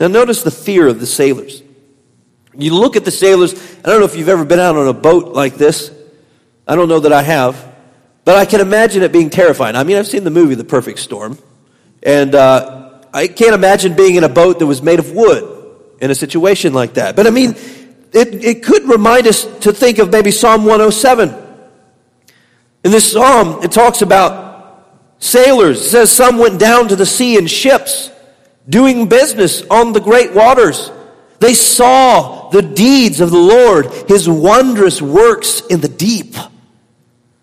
Now 0.00 0.08
notice 0.08 0.42
the 0.42 0.50
fear 0.50 0.88
of 0.88 1.00
the 1.00 1.06
sailors. 1.06 1.62
You 2.58 2.74
look 2.74 2.96
at 2.96 3.04
the 3.04 3.10
sailors, 3.10 3.54
I 3.84 3.88
don't 3.88 4.00
know 4.00 4.06
if 4.06 4.16
you've 4.16 4.28
ever 4.28 4.44
been 4.44 4.60
out 4.60 4.76
on 4.76 4.88
a 4.88 4.92
boat 4.92 5.34
like 5.34 5.56
this. 5.56 5.90
I 6.66 6.74
don't 6.74 6.88
know 6.88 7.00
that 7.00 7.12
I 7.12 7.22
have. 7.22 7.74
But 8.24 8.36
I 8.36 8.44
can 8.44 8.60
imagine 8.60 9.02
it 9.02 9.12
being 9.12 9.30
terrifying. 9.30 9.76
I 9.76 9.84
mean, 9.84 9.96
I've 9.96 10.06
seen 10.06 10.24
the 10.24 10.30
movie 10.30 10.56
The 10.56 10.64
Perfect 10.64 10.98
Storm. 10.98 11.38
And 12.02 12.34
uh, 12.34 13.00
I 13.12 13.28
can't 13.28 13.54
imagine 13.54 13.94
being 13.94 14.16
in 14.16 14.24
a 14.24 14.28
boat 14.28 14.58
that 14.58 14.66
was 14.66 14.82
made 14.82 14.98
of 14.98 15.12
wood 15.12 15.52
in 16.00 16.10
a 16.10 16.14
situation 16.14 16.72
like 16.72 16.94
that. 16.94 17.16
But 17.16 17.26
I 17.26 17.30
mean, 17.30 17.50
it, 18.12 18.44
it 18.44 18.62
could 18.62 18.84
remind 18.88 19.26
us 19.26 19.44
to 19.60 19.72
think 19.72 19.98
of 19.98 20.10
maybe 20.10 20.30
Psalm 20.30 20.64
107. 20.64 21.34
In 22.84 22.90
this 22.90 23.12
psalm, 23.12 23.62
it 23.62 23.72
talks 23.72 24.02
about 24.02 24.86
sailors. 25.18 25.80
It 25.80 25.90
says 25.90 26.12
some 26.12 26.38
went 26.38 26.58
down 26.58 26.88
to 26.88 26.96
the 26.96 27.06
sea 27.06 27.36
in 27.36 27.46
ships, 27.46 28.10
doing 28.68 29.08
business 29.08 29.62
on 29.62 29.92
the 29.92 30.00
great 30.00 30.34
waters. 30.34 30.90
They 31.38 31.54
saw 31.54 32.48
the 32.50 32.62
deeds 32.62 33.20
of 33.20 33.30
the 33.30 33.38
Lord, 33.38 33.86
his 34.08 34.28
wondrous 34.28 35.02
works 35.02 35.60
in 35.66 35.80
the 35.80 35.88
deep. 35.88 36.34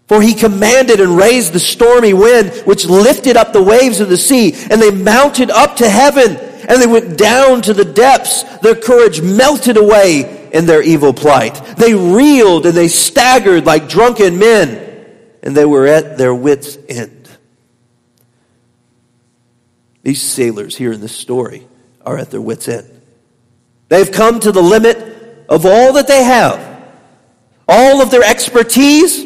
For 0.07 0.21
he 0.21 0.33
commanded 0.33 0.99
and 0.99 1.17
raised 1.17 1.53
the 1.53 1.59
stormy 1.59 2.13
wind, 2.13 2.51
which 2.65 2.85
lifted 2.85 3.37
up 3.37 3.53
the 3.53 3.63
waves 3.63 3.99
of 3.99 4.09
the 4.09 4.17
sea, 4.17 4.53
and 4.69 4.81
they 4.81 4.91
mounted 4.91 5.49
up 5.49 5.77
to 5.77 5.89
heaven, 5.89 6.35
and 6.35 6.81
they 6.81 6.87
went 6.87 7.17
down 7.17 7.61
to 7.63 7.73
the 7.73 7.85
depths. 7.85 8.43
Their 8.59 8.75
courage 8.75 9.21
melted 9.21 9.77
away 9.77 10.49
in 10.53 10.65
their 10.65 10.81
evil 10.81 11.13
plight. 11.13 11.55
They 11.77 11.93
reeled 11.93 12.65
and 12.65 12.75
they 12.75 12.87
staggered 12.87 13.65
like 13.65 13.89
drunken 13.89 14.37
men, 14.37 15.07
and 15.41 15.57
they 15.57 15.65
were 15.65 15.87
at 15.87 16.17
their 16.17 16.33
wits' 16.33 16.77
end. 16.87 17.27
These 20.03 20.21
sailors 20.21 20.75
here 20.75 20.91
in 20.91 21.01
this 21.01 21.15
story 21.15 21.65
are 22.05 22.17
at 22.17 22.29
their 22.29 22.41
wits' 22.41 22.67
end. 22.67 22.92
They've 23.93 24.11
come 24.11 24.39
to 24.39 24.51
the 24.51 24.59
limit 24.59 25.45
of 25.47 25.67
all 25.67 25.93
that 25.93 26.07
they 26.07 26.23
have, 26.23 26.83
all 27.67 28.01
of 28.01 28.09
their 28.09 28.23
expertise, 28.23 29.23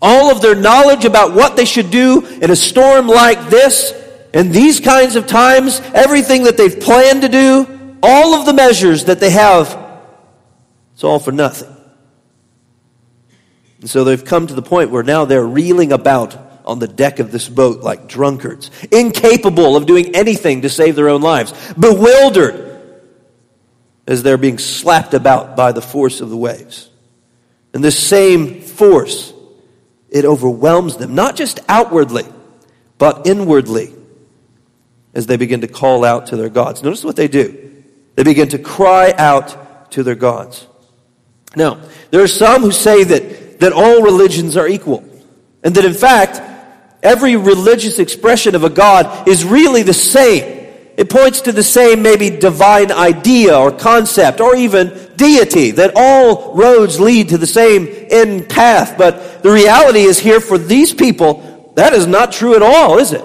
all 0.00 0.30
of 0.30 0.40
their 0.40 0.54
knowledge 0.54 1.04
about 1.04 1.34
what 1.34 1.56
they 1.56 1.64
should 1.64 1.90
do 1.90 2.24
in 2.24 2.52
a 2.52 2.54
storm 2.54 3.08
like 3.08 3.50
this, 3.50 3.92
in 4.32 4.52
these 4.52 4.78
kinds 4.78 5.16
of 5.16 5.26
times, 5.26 5.80
everything 5.92 6.44
that 6.44 6.56
they've 6.56 6.78
planned 6.78 7.22
to 7.22 7.28
do, 7.28 7.98
all 8.00 8.36
of 8.36 8.46
the 8.46 8.52
measures 8.52 9.06
that 9.06 9.18
they 9.18 9.30
have, 9.30 9.76
it's 10.92 11.02
all 11.02 11.18
for 11.18 11.32
nothing. 11.32 11.74
And 13.80 13.90
so 13.90 14.04
they've 14.04 14.24
come 14.24 14.46
to 14.46 14.54
the 14.54 14.62
point 14.62 14.90
where 14.90 15.02
now 15.02 15.24
they're 15.24 15.44
reeling 15.44 15.90
about 15.90 16.38
on 16.64 16.78
the 16.78 16.86
deck 16.86 17.18
of 17.18 17.32
this 17.32 17.48
boat 17.48 17.80
like 17.80 18.06
drunkards, 18.06 18.70
incapable 18.92 19.74
of 19.74 19.86
doing 19.86 20.14
anything 20.14 20.62
to 20.62 20.68
save 20.68 20.94
their 20.94 21.08
own 21.08 21.22
lives, 21.22 21.52
bewildered 21.74 22.63
as 24.06 24.22
they're 24.22 24.38
being 24.38 24.58
slapped 24.58 25.14
about 25.14 25.56
by 25.56 25.72
the 25.72 25.82
force 25.82 26.20
of 26.20 26.30
the 26.30 26.36
waves. 26.36 26.90
And 27.72 27.82
this 27.82 27.98
same 27.98 28.60
force, 28.60 29.32
it 30.10 30.24
overwhelms 30.24 30.96
them, 30.96 31.14
not 31.14 31.36
just 31.36 31.60
outwardly, 31.68 32.24
but 32.98 33.26
inwardly, 33.26 33.94
as 35.14 35.26
they 35.26 35.36
begin 35.36 35.62
to 35.62 35.68
call 35.68 36.04
out 36.04 36.26
to 36.26 36.36
their 36.36 36.48
gods. 36.48 36.82
Notice 36.82 37.04
what 37.04 37.16
they 37.16 37.28
do. 37.28 37.82
They 38.16 38.22
begin 38.22 38.48
to 38.50 38.58
cry 38.58 39.12
out 39.16 39.90
to 39.92 40.02
their 40.02 40.14
gods. 40.14 40.66
Now, 41.56 41.80
there 42.10 42.22
are 42.22 42.28
some 42.28 42.62
who 42.62 42.72
say 42.72 43.04
that 43.04 43.44
that 43.60 43.72
all 43.72 44.02
religions 44.02 44.56
are 44.56 44.68
equal. 44.68 45.04
And 45.62 45.74
that 45.74 45.84
in 45.84 45.94
fact, 45.94 46.40
every 47.02 47.36
religious 47.36 47.98
expression 47.98 48.54
of 48.54 48.64
a 48.64 48.70
God 48.70 49.28
is 49.28 49.44
really 49.44 49.82
the 49.82 49.94
same. 49.94 50.63
It 50.96 51.10
points 51.10 51.40
to 51.42 51.52
the 51.52 51.62
same 51.62 52.02
maybe 52.02 52.30
divine 52.30 52.92
idea 52.92 53.56
or 53.56 53.72
concept 53.72 54.40
or 54.40 54.54
even 54.54 55.10
deity, 55.16 55.72
that 55.72 55.92
all 55.96 56.54
roads 56.54 57.00
lead 57.00 57.30
to 57.30 57.38
the 57.38 57.46
same 57.46 57.88
end 58.10 58.48
path. 58.48 58.96
But 58.96 59.42
the 59.42 59.50
reality 59.50 60.02
is 60.02 60.18
here 60.18 60.40
for 60.40 60.56
these 60.58 60.94
people, 60.94 61.72
that 61.74 61.92
is 61.92 62.06
not 62.06 62.32
true 62.32 62.54
at 62.54 62.62
all, 62.62 62.98
is 62.98 63.12
it? 63.12 63.24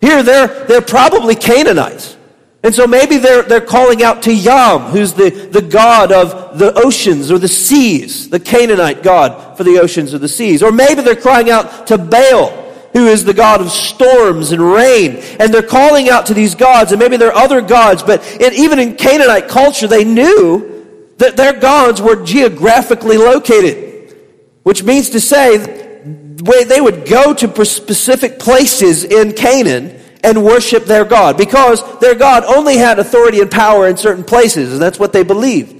Here 0.00 0.22
they're, 0.22 0.66
they're 0.66 0.82
probably 0.82 1.34
Canaanites. 1.34 2.16
And 2.62 2.74
so 2.74 2.86
maybe 2.86 3.18
they're, 3.18 3.42
they're 3.42 3.60
calling 3.60 4.02
out 4.02 4.22
to 4.22 4.34
Yam, 4.34 4.84
who's 4.84 5.12
the, 5.12 5.28
the 5.28 5.60
god 5.60 6.12
of 6.12 6.58
the 6.58 6.72
oceans 6.74 7.30
or 7.30 7.38
the 7.38 7.48
seas, 7.48 8.30
the 8.30 8.40
Canaanite 8.40 9.02
god 9.02 9.56
for 9.56 9.64
the 9.64 9.78
oceans 9.78 10.14
or 10.14 10.18
the 10.18 10.28
seas. 10.28 10.62
Or 10.62 10.72
maybe 10.72 11.02
they're 11.02 11.14
crying 11.14 11.50
out 11.50 11.86
to 11.88 11.98
Baal, 11.98 12.63
who 12.94 13.08
is 13.08 13.24
the 13.24 13.34
god 13.34 13.60
of 13.60 13.70
storms 13.70 14.52
and 14.52 14.62
rain. 14.62 15.16
And 15.38 15.52
they're 15.52 15.62
calling 15.62 16.08
out 16.08 16.26
to 16.26 16.34
these 16.34 16.54
gods, 16.54 16.92
and 16.92 16.98
maybe 16.98 17.18
there 17.18 17.28
are 17.28 17.44
other 17.44 17.60
gods, 17.60 18.02
but 18.02 18.24
even 18.40 18.78
in 18.78 18.96
Canaanite 18.96 19.48
culture, 19.48 19.86
they 19.86 20.04
knew 20.04 20.70
that 21.18 21.36
their 21.36 21.52
gods 21.52 22.00
were 22.00 22.24
geographically 22.24 23.18
located, 23.18 24.16
which 24.62 24.82
means 24.82 25.10
to 25.10 25.20
say, 25.20 25.58
they 25.58 26.80
would 26.80 27.06
go 27.08 27.34
to 27.34 27.64
specific 27.64 28.38
places 28.38 29.04
in 29.04 29.32
Canaan 29.32 30.00
and 30.22 30.44
worship 30.44 30.84
their 30.84 31.04
God 31.04 31.36
because 31.36 31.82
their 31.98 32.14
God 32.14 32.44
only 32.44 32.76
had 32.76 32.98
authority 32.98 33.40
and 33.40 33.50
power 33.50 33.88
in 33.88 33.96
certain 33.96 34.24
places, 34.24 34.72
and 34.72 34.80
that's 34.80 34.98
what 34.98 35.12
they 35.12 35.22
believed. 35.22 35.73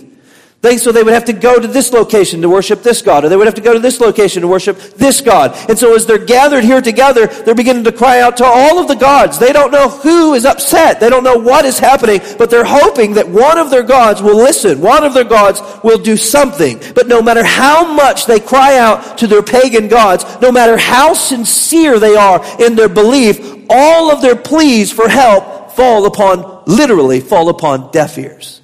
They, 0.65 0.79
so 0.79 0.93
they 0.93 1.03
would 1.03 1.13
have 1.13 1.27
to 1.27 1.35
go 1.35 1.61
to 1.61 1.69
this 1.69 1.93
location 1.93 2.41
to 2.41 2.49
worship 2.49 2.83
this 2.83 3.03
God, 3.03 3.23
or 3.23 3.29
they 3.29 3.37
would 3.37 3.47
have 3.47 3.55
to 3.57 3.61
go 3.61 3.75
to 3.75 3.79
this 3.79 4.01
location 4.01 4.41
to 4.41 4.49
worship 4.49 4.79
this 4.97 5.21
God. 5.21 5.55
And 5.69 5.79
so 5.79 5.95
as 5.95 6.07
they're 6.07 6.17
gathered 6.17 6.65
here 6.65 6.81
together, 6.81 7.27
they're 7.27 7.55
beginning 7.55 7.85
to 7.85 7.93
cry 7.93 8.21
out 8.21 8.39
to 8.39 8.47
all 8.47 8.79
of 8.79 8.89
the 8.89 8.95
gods. 8.95 9.39
They 9.39 9.53
don't 9.53 9.71
know 9.71 9.91
who 9.91 10.33
is 10.33 10.47
upset. 10.47 11.01
They 11.01 11.11
don't 11.11 11.23
know 11.23 11.37
what 11.37 11.67
is 11.67 11.79
happening, 11.79 12.23
but 12.39 12.49
they're 12.49 12.65
hoping 12.65 13.13
that 13.13 13.29
one 13.29 13.59
of 13.59 13.69
their 13.69 13.83
gods 13.83 14.23
will 14.23 14.39
listen. 14.39 14.81
One 14.81 15.05
of 15.05 15.13
their 15.13 15.25
gods 15.25 15.61
will 15.85 15.99
do 15.99 16.17
something. 16.17 16.81
But 16.95 17.09
no 17.09 17.21
matter 17.21 17.45
how 17.45 17.93
much 17.93 18.25
they 18.25 18.41
cry 18.41 18.79
out 18.79 19.19
to 19.19 19.27
their 19.27 19.43
pagan 19.43 19.89
gods, 19.89 20.25
no 20.41 20.51
matter 20.51 20.79
how 20.79 21.13
sincere 21.13 21.99
they 21.99 22.17
are 22.17 22.43
in 22.59 22.75
their 22.75 22.89
belief, 22.89 23.67
all 23.69 24.11
of 24.11 24.23
their 24.23 24.35
pleas 24.37 24.91
for 24.91 25.11
help 25.11 25.73
fall 25.73 26.07
upon, 26.07 26.63
literally 26.65 27.21
fall 27.21 27.51
upon 27.51 27.91
deaf 27.91 28.17
ears. 28.17 28.63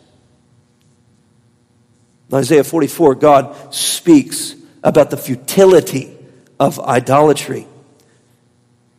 In 2.31 2.37
Isaiah 2.37 2.64
44, 2.64 3.16
God 3.16 3.75
speaks 3.75 4.55
about 4.85 5.11
the 5.11 5.16
futility 5.16 6.16
of 6.61 6.79
idolatry. 6.79 7.66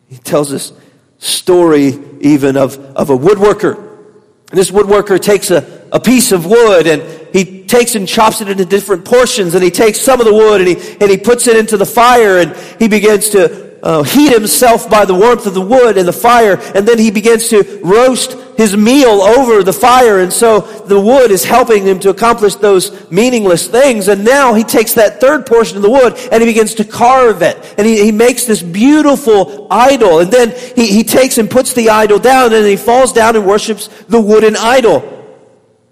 He 0.10 0.18
tells 0.18 0.52
us 0.52 0.74
story 1.18 1.98
even 2.20 2.58
of, 2.58 2.78
of 2.96 3.10
a 3.10 3.18
woodworker. 3.18 3.78
And 3.78 4.60
this 4.60 4.70
woodworker 4.70 5.20
takes 5.22 5.50
a, 5.50 5.88
a 5.94 6.00
piece 6.00 6.34
of 6.34 6.46
wood 6.46 6.88
and 6.88 7.04
he 7.34 7.64
takes 7.64 7.96
and 7.96 8.06
chops 8.06 8.42
it 8.42 8.50
into 8.50 8.66
different 8.66 9.06
portions 9.06 9.56
and 9.56 9.64
he 9.64 9.72
takes 9.72 10.02
some 10.02 10.20
of 10.20 10.28
the 10.28 10.34
wood 10.34 10.60
and 10.60 10.68
he, 10.68 10.98
and 11.00 11.10
he 11.10 11.18
puts 11.18 11.48
it 11.48 11.56
into 11.56 11.78
the 11.78 11.86
fire 11.86 12.40
and 12.40 12.54
he 12.80 12.90
begins 12.90 13.30
to 13.30 13.71
uh, 13.84 14.04
heat 14.04 14.32
himself 14.32 14.90
by 14.90 15.06
the 15.06 15.16
warmth 15.16 15.46
of 15.46 15.54
the 15.54 15.62
wood 15.62 15.98
and 15.98 16.08
the 16.08 16.14
fire, 16.14 16.60
and 16.76 16.88
then 16.88 17.00
he 17.00 17.12
begins 17.12 17.50
to 17.50 17.80
roast 17.84 18.38
his 18.58 18.78
meal 18.78 19.22
over 19.22 19.64
the 19.64 19.74
fire, 19.74 20.20
and 20.20 20.32
so 20.32 20.62
the 20.62 21.00
wood 21.00 21.32
is 21.32 21.44
helping 21.44 21.84
him 21.84 22.00
to 22.00 22.10
accomplish 22.10 22.56
those 22.56 23.10
meaningless 23.10 23.68
things. 23.68 24.08
And 24.08 24.24
now 24.24 24.54
he 24.54 24.64
takes 24.64 24.94
that 24.94 25.20
third 25.20 25.48
portion 25.48 25.78
of 25.78 25.84
the 25.84 25.90
wood 25.90 26.16
and 26.32 26.42
he 26.42 26.46
begins 26.46 26.76
to 26.76 26.86
carve 26.86 27.42
it, 27.42 27.58
and 27.78 27.88
he, 27.88 28.04
he 28.04 28.12
makes 28.12 28.46
this 28.46 28.62
beautiful 28.62 29.68
idol. 29.72 30.20
And 30.20 30.32
then 30.32 30.52
he, 30.76 30.88
he 30.88 31.04
takes 31.04 31.40
and 31.40 31.50
puts 31.50 31.74
the 31.74 31.90
idol 31.90 32.20
down, 32.20 32.54
and 32.54 32.66
he 32.66 32.78
falls 32.78 33.14
down 33.14 33.36
and 33.36 33.48
worships 33.48 33.88
the 34.08 34.22
wooden 34.22 34.56
idol. 34.56 35.18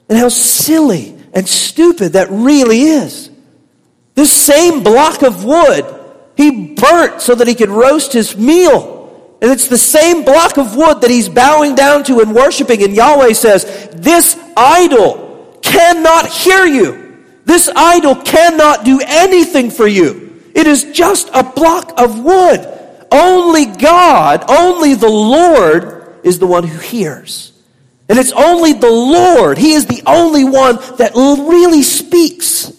And 0.07 0.17
how 0.17 0.29
silly 0.29 1.17
and 1.33 1.47
stupid 1.47 2.13
that 2.13 2.29
really 2.29 2.81
is. 2.81 3.29
This 4.15 4.31
same 4.31 4.83
block 4.83 5.23
of 5.23 5.43
wood 5.43 5.98
he 6.39 6.73
burnt 6.73 7.21
so 7.21 7.35
that 7.35 7.49
he 7.49 7.53
could 7.53 7.67
roast 7.67 8.13
his 8.13 8.37
meal. 8.37 9.35
And 9.41 9.51
it's 9.51 9.67
the 9.67 9.77
same 9.77 10.23
block 10.23 10.57
of 10.57 10.73
wood 10.73 11.01
that 11.01 11.09
he's 11.09 11.27
bowing 11.27 11.75
down 11.75 12.05
to 12.05 12.21
and 12.21 12.33
worshiping. 12.33 12.81
And 12.81 12.95
Yahweh 12.95 13.33
says, 13.33 13.89
This 13.93 14.39
idol 14.55 15.59
cannot 15.61 16.27
hear 16.27 16.65
you. 16.65 17.25
This 17.43 17.69
idol 17.75 18.15
cannot 18.15 18.85
do 18.85 19.01
anything 19.05 19.69
for 19.69 19.85
you. 19.85 20.41
It 20.55 20.65
is 20.65 20.85
just 20.93 21.29
a 21.33 21.43
block 21.43 21.99
of 21.99 22.17
wood. 22.17 22.65
Only 23.11 23.65
God, 23.65 24.45
only 24.49 24.95
the 24.95 25.09
Lord 25.09 26.21
is 26.23 26.39
the 26.39 26.47
one 26.47 26.63
who 26.63 26.79
hears. 26.79 27.51
And 28.07 28.17
it's 28.17 28.31
only 28.31 28.71
the 28.71 28.89
Lord. 28.89 29.57
He 29.57 29.73
is 29.73 29.87
the 29.87 30.03
only 30.05 30.45
one 30.45 30.77
that 30.99 31.11
really 31.15 31.81
speaks. 31.81 32.71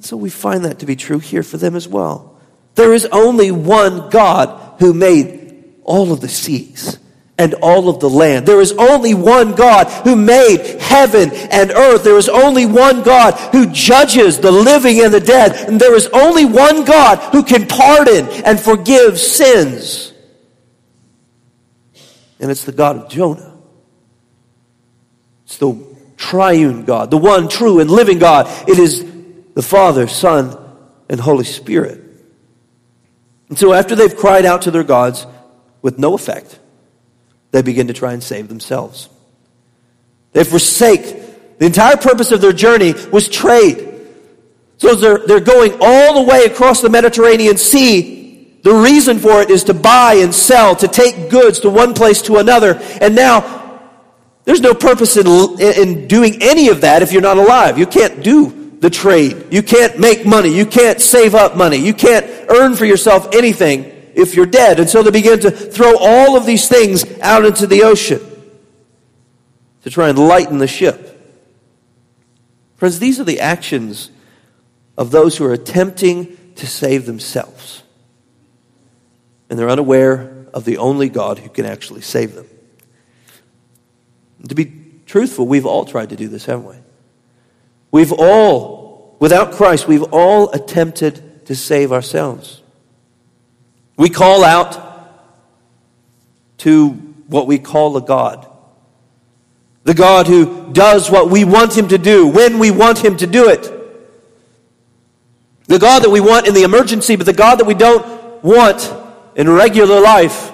So 0.00 0.16
we 0.16 0.30
find 0.30 0.64
that 0.64 0.80
to 0.80 0.86
be 0.86 0.96
true 0.96 1.20
here 1.20 1.44
for 1.44 1.56
them 1.56 1.76
as 1.76 1.86
well. 1.86 2.29
There 2.80 2.94
is 2.94 3.04
only 3.12 3.50
one 3.50 4.08
God 4.08 4.80
who 4.80 4.94
made 4.94 5.74
all 5.84 6.14
of 6.14 6.22
the 6.22 6.30
seas 6.30 6.98
and 7.36 7.52
all 7.52 7.90
of 7.90 8.00
the 8.00 8.08
land. 8.08 8.46
There 8.46 8.62
is 8.62 8.72
only 8.72 9.12
one 9.12 9.54
God 9.54 9.88
who 10.04 10.16
made 10.16 10.80
heaven 10.80 11.30
and 11.30 11.72
earth. 11.72 12.04
There 12.04 12.16
is 12.16 12.30
only 12.30 12.64
one 12.64 13.02
God 13.02 13.34
who 13.52 13.66
judges 13.66 14.38
the 14.38 14.50
living 14.50 14.98
and 15.04 15.12
the 15.12 15.20
dead. 15.20 15.68
And 15.68 15.78
there 15.78 15.94
is 15.94 16.06
only 16.14 16.46
one 16.46 16.86
God 16.86 17.18
who 17.34 17.42
can 17.42 17.66
pardon 17.66 18.26
and 18.46 18.58
forgive 18.58 19.20
sins. 19.20 20.14
And 22.40 22.50
it's 22.50 22.64
the 22.64 22.72
God 22.72 22.96
of 22.96 23.10
Jonah. 23.10 23.58
It's 25.44 25.58
the 25.58 25.78
triune 26.16 26.86
God, 26.86 27.10
the 27.10 27.18
one 27.18 27.50
true 27.50 27.80
and 27.80 27.90
living 27.90 28.18
God. 28.18 28.46
It 28.66 28.78
is 28.78 29.04
the 29.52 29.62
Father, 29.62 30.08
Son, 30.08 30.56
and 31.10 31.20
Holy 31.20 31.44
Spirit. 31.44 32.06
And 33.50 33.58
so 33.58 33.74
after 33.74 33.94
they've 33.94 34.16
cried 34.16 34.46
out 34.46 34.62
to 34.62 34.70
their 34.70 34.84
gods 34.84 35.26
with 35.82 35.98
no 35.98 36.14
effect, 36.14 36.58
they 37.50 37.62
begin 37.62 37.88
to 37.88 37.92
try 37.92 38.12
and 38.12 38.22
save 38.22 38.48
themselves. 38.48 39.08
They 40.32 40.44
forsake. 40.44 41.58
The 41.58 41.66
entire 41.66 41.96
purpose 41.96 42.30
of 42.30 42.40
their 42.40 42.52
journey 42.52 42.94
was 43.12 43.28
trade. 43.28 43.88
So 44.78 44.94
they're, 44.94 45.18
they're 45.26 45.40
going 45.40 45.76
all 45.80 46.22
the 46.22 46.30
way 46.30 46.44
across 46.44 46.80
the 46.80 46.88
Mediterranean 46.88 47.58
Sea. 47.58 48.56
The 48.62 48.72
reason 48.72 49.18
for 49.18 49.42
it 49.42 49.50
is 49.50 49.64
to 49.64 49.74
buy 49.74 50.14
and 50.14 50.32
sell, 50.32 50.76
to 50.76 50.86
take 50.86 51.28
goods 51.28 51.60
to 51.60 51.70
one 51.70 51.92
place 51.92 52.22
to 52.22 52.36
another. 52.36 52.78
And 53.00 53.16
now, 53.16 53.80
there's 54.44 54.60
no 54.60 54.74
purpose 54.74 55.16
in, 55.16 55.26
in 55.60 56.06
doing 56.06 56.40
any 56.40 56.68
of 56.68 56.82
that 56.82 57.02
if 57.02 57.12
you're 57.12 57.20
not 57.20 57.36
alive. 57.36 57.78
You 57.78 57.86
can't 57.86 58.22
do 58.22 58.59
the 58.80 58.90
trade. 58.90 59.46
You 59.50 59.62
can't 59.62 59.98
make 59.98 60.26
money. 60.26 60.54
You 60.54 60.66
can't 60.66 61.00
save 61.00 61.34
up 61.34 61.56
money. 61.56 61.76
You 61.76 61.94
can't 61.94 62.26
earn 62.50 62.74
for 62.74 62.86
yourself 62.86 63.28
anything 63.34 63.84
if 64.14 64.34
you're 64.34 64.46
dead. 64.46 64.80
And 64.80 64.88
so 64.88 65.02
they 65.02 65.10
begin 65.10 65.38
to 65.40 65.50
throw 65.50 65.96
all 65.98 66.36
of 66.36 66.46
these 66.46 66.66
things 66.68 67.04
out 67.20 67.44
into 67.44 67.66
the 67.66 67.84
ocean 67.84 68.20
to 69.82 69.90
try 69.90 70.08
and 70.08 70.18
lighten 70.18 70.58
the 70.58 70.66
ship. 70.66 71.06
Friends, 72.76 72.98
these 72.98 73.20
are 73.20 73.24
the 73.24 73.40
actions 73.40 74.10
of 74.96 75.10
those 75.10 75.36
who 75.36 75.44
are 75.44 75.52
attempting 75.52 76.36
to 76.56 76.66
save 76.66 77.06
themselves. 77.06 77.82
And 79.48 79.58
they're 79.58 79.70
unaware 79.70 80.46
of 80.54 80.64
the 80.64 80.78
only 80.78 81.08
God 81.08 81.38
who 81.38 81.50
can 81.50 81.66
actually 81.66 82.00
save 82.00 82.34
them. 82.34 82.46
To 84.48 84.54
be 84.54 84.72
truthful, 85.04 85.46
we've 85.46 85.66
all 85.66 85.84
tried 85.84 86.10
to 86.10 86.16
do 86.16 86.28
this, 86.28 86.46
haven't 86.46 86.66
we? 86.66 86.76
We've 87.90 88.12
all, 88.12 89.16
without 89.18 89.52
Christ, 89.52 89.88
we've 89.88 90.02
all 90.12 90.50
attempted 90.52 91.46
to 91.46 91.56
save 91.56 91.92
ourselves. 91.92 92.62
We 93.96 94.08
call 94.08 94.44
out 94.44 94.88
to 96.58 96.90
what 97.26 97.46
we 97.46 97.58
call 97.58 97.96
a 97.96 98.00
God. 98.00 98.46
The 99.84 99.94
God 99.94 100.26
who 100.26 100.72
does 100.72 101.10
what 101.10 101.30
we 101.30 101.44
want 101.44 101.76
him 101.76 101.88
to 101.88 101.98
do, 101.98 102.26
when 102.26 102.58
we 102.58 102.70
want 102.70 102.98
him 102.98 103.16
to 103.16 103.26
do 103.26 103.48
it. 103.48 103.70
The 105.66 105.78
God 105.78 106.02
that 106.02 106.10
we 106.10 106.20
want 106.20 106.46
in 106.46 106.54
the 106.54 106.62
emergency, 106.62 107.16
but 107.16 107.26
the 107.26 107.32
God 107.32 107.58
that 107.60 107.66
we 107.66 107.74
don't 107.74 108.42
want 108.42 108.92
in 109.36 109.48
regular 109.48 110.00
life. 110.00 110.52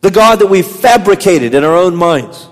The 0.00 0.10
God 0.10 0.40
that 0.40 0.46
we've 0.46 0.66
fabricated 0.66 1.54
in 1.54 1.64
our 1.64 1.74
own 1.74 1.96
minds. 1.96 2.48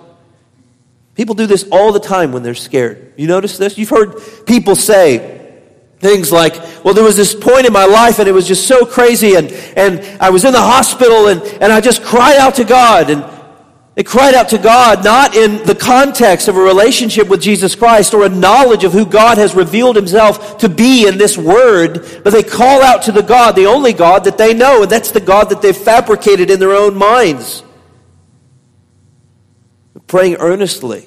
People 1.15 1.35
do 1.35 1.47
this 1.47 1.65
all 1.71 1.93
the 1.93 2.01
time 2.01 2.33
when 2.33 2.43
they're 2.43 2.55
scared. 2.55 3.13
You 3.17 3.29
notice 3.29 3.57
this? 3.57 3.79
You've 3.79 3.91
heard 3.91 4.21
people 4.47 4.75
say, 4.75 5.43
Things 6.01 6.31
like, 6.31 6.55
well, 6.85 6.93
there 6.93 7.05
was 7.05 7.17
this 7.17 7.35
point 7.35 7.67
in 7.67 7.73
my 7.73 7.87
life 7.87 8.19
and 8.19 8.29
it 8.29 8.33
was 8.33 8.47
just 8.47 8.67
so 8.67 8.85
crazy 8.85 9.37
and, 9.37 9.51
and 9.75 10.21
I 10.21 10.29
was 10.29 10.45
in 10.45 10.53
the 10.53 10.61
hospital 10.61 11.29
and, 11.29 11.41
and 11.63 11.73
I 11.73 11.81
just 11.81 12.03
cried 12.03 12.37
out 12.37 12.57
to 12.57 12.65
God 12.65 13.09
and 13.09 13.25
they 13.95 14.03
cried 14.03 14.35
out 14.35 14.51
to 14.51 14.59
God 14.59 15.03
not 15.03 15.37
in 15.37 15.65
the 15.65 15.75
context 15.75 16.49
of 16.49 16.57
a 16.57 16.61
relationship 16.61 17.29
with 17.29 17.41
Jesus 17.41 17.75
Christ 17.75 18.13
or 18.13 18.27
a 18.27 18.29
knowledge 18.29 18.85
of 18.85 18.93
who 18.93 19.07
God 19.07 19.39
has 19.39 19.55
revealed 19.55 19.97
himself 19.97 20.59
to 20.59 20.69
be 20.69 21.07
in 21.07 21.17
this 21.17 21.39
word, 21.39 22.07
but 22.23 22.35
they 22.35 22.43
call 22.43 22.83
out 22.83 23.05
to 23.05 23.13
the 23.13 23.23
God, 23.23 23.55
the 23.57 23.67
only 23.67 23.93
God 23.93 24.25
that 24.25 24.37
they 24.37 24.53
know, 24.53 24.83
and 24.83 24.91
that's 24.91 25.13
the 25.13 25.21
God 25.21 25.49
that 25.51 25.63
they've 25.63 25.77
fabricated 25.77 26.51
in 26.51 26.59
their 26.59 26.75
own 26.75 26.97
minds. 26.97 27.63
Praying 30.07 30.37
earnestly 30.37 31.07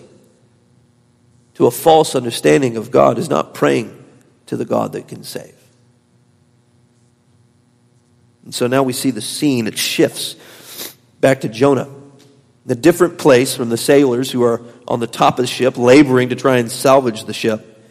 to 1.56 1.68
a 1.68 1.72
false 1.72 2.16
understanding 2.16 2.78
of 2.78 2.92
God 2.92 3.18
is 3.18 3.30
not 3.30 3.54
praying 3.54 4.04
to 4.48 4.58
the 4.58 4.66
God 4.66 4.94
that 4.94 5.08
can 5.08 5.24
save. 5.24 5.56
And 8.44 8.54
so 8.54 8.68
now 8.68 8.84
we 8.84 8.94
see 8.94 9.12
the 9.12 9.22
scene, 9.22 9.68
it 9.68 9.78
shifts 9.78 10.36
back 11.20 11.42
to 11.42 11.50
Jonah 11.50 11.90
the 12.68 12.76
different 12.76 13.18
place 13.18 13.56
from 13.56 13.70
the 13.70 13.78
sailors 13.78 14.30
who 14.30 14.44
are 14.44 14.62
on 14.88 15.00
the 15.00 15.08
top 15.08 15.40
of 15.40 15.44
the 15.44 15.48
ship, 15.48 15.78
laboring 15.78 16.30
to 16.30 16.36
try 16.36 16.58
and 16.58 16.70
salvage 16.70 17.24
the 17.24 17.34
ship. 17.34 17.82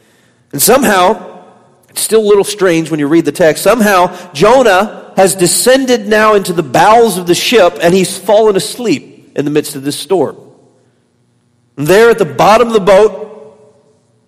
And 0.53 0.61
somehow, 0.61 1.45
it's 1.89 2.03
still 2.03 2.21
a 2.21 2.29
little 2.29 2.45
strange 2.45 2.91
when 2.91 3.01
you 3.01 3.09
read 3.09 3.25
the 3.25 3.33
text, 3.33 3.65
somehow 3.65 4.33
Jonah 4.33 5.15
has 5.17 5.35
descended 5.35 6.07
now 6.07 6.35
into 6.35 6.53
the 6.53 6.63
bowels 6.63 7.17
of 7.17 7.27
the 7.27 7.35
ship 7.35 7.79
and 7.81 7.95
he's 7.95 8.17
fallen 8.19 8.55
asleep 8.55 9.33
in 9.35 9.47
the 9.47 9.51
midst 9.51 9.77
of 9.77 9.83
this 9.83 9.99
storm. 9.99 10.37
And 11.77 11.87
there 11.87 12.11
at 12.11 12.19
the 12.19 12.25
bottom 12.25 12.69
of 12.69 12.75
the 12.75 12.81
boat, 12.81 13.25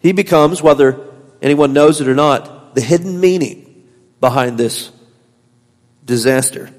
he 0.01 0.13
becomes, 0.13 0.63
whether 0.63 1.01
anyone 1.41 1.73
knows 1.73 2.01
it 2.01 2.09
or 2.09 2.15
not, 2.15 2.75
the 2.75 2.81
hidden 2.81 3.21
meaning 3.21 3.89
behind 4.21 4.59
this 4.59 4.91
disaster. 6.05 6.71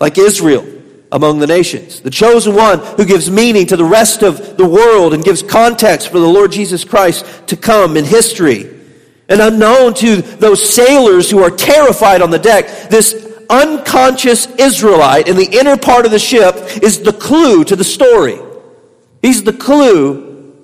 Like 0.00 0.18
Israel, 0.18 0.66
among 1.12 1.38
the 1.38 1.46
nations. 1.46 2.00
The 2.00 2.10
chosen 2.10 2.54
one 2.54 2.78
who 2.96 3.04
gives 3.04 3.30
meaning 3.30 3.66
to 3.66 3.76
the 3.76 3.84
rest 3.84 4.22
of 4.22 4.56
the 4.56 4.66
world 4.66 5.12
and 5.12 5.22
gives 5.22 5.42
context 5.42 6.08
for 6.08 6.18
the 6.18 6.26
Lord 6.26 6.50
Jesus 6.50 6.84
Christ 6.84 7.46
to 7.48 7.56
come 7.56 7.96
in 7.98 8.04
history. 8.04 8.80
And 9.28 9.40
unknown 9.40 9.94
to 9.94 10.16
those 10.22 10.74
sailors 10.74 11.30
who 11.30 11.42
are 11.42 11.50
terrified 11.50 12.22
on 12.22 12.30
the 12.30 12.38
deck, 12.38 12.88
this 12.88 13.14
unconscious 13.50 14.46
Israelite 14.58 15.28
in 15.28 15.36
the 15.36 15.58
inner 15.58 15.76
part 15.76 16.06
of 16.06 16.12
the 16.12 16.18
ship 16.18 16.56
is 16.82 17.02
the 17.02 17.12
clue 17.12 17.62
to 17.64 17.76
the 17.76 17.84
story. 17.84 18.38
He's 19.22 19.44
the 19.44 19.52
clue 19.52 20.54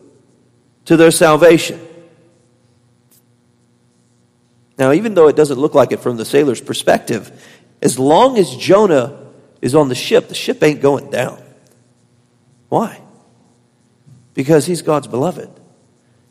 to 0.87 0.97
their 0.97 1.13
salvation. 1.13 1.81
Now, 4.77 4.93
even 4.93 5.15
though 5.15 5.29
it 5.29 5.37
doesn't 5.37 5.59
look 5.59 5.75
like 5.75 5.93
it 5.93 6.01
from 6.01 6.17
the 6.17 6.25
sailor's 6.25 6.61
perspective, 6.61 7.33
as 7.81 7.99
long 7.99 8.37
as 8.37 8.55
Jonah 8.57 9.27
is 9.63 9.75
on 9.75 9.89
the 9.89 9.95
ship, 9.95 10.29
the 10.29 10.35
ship 10.35 10.63
ain't 10.63 10.81
going 10.81 11.11
down. 11.11 11.43
Why? 12.69 13.01
Because 14.35 14.67
he's 14.67 14.83
God's 14.83 15.07
beloved. 15.07 15.51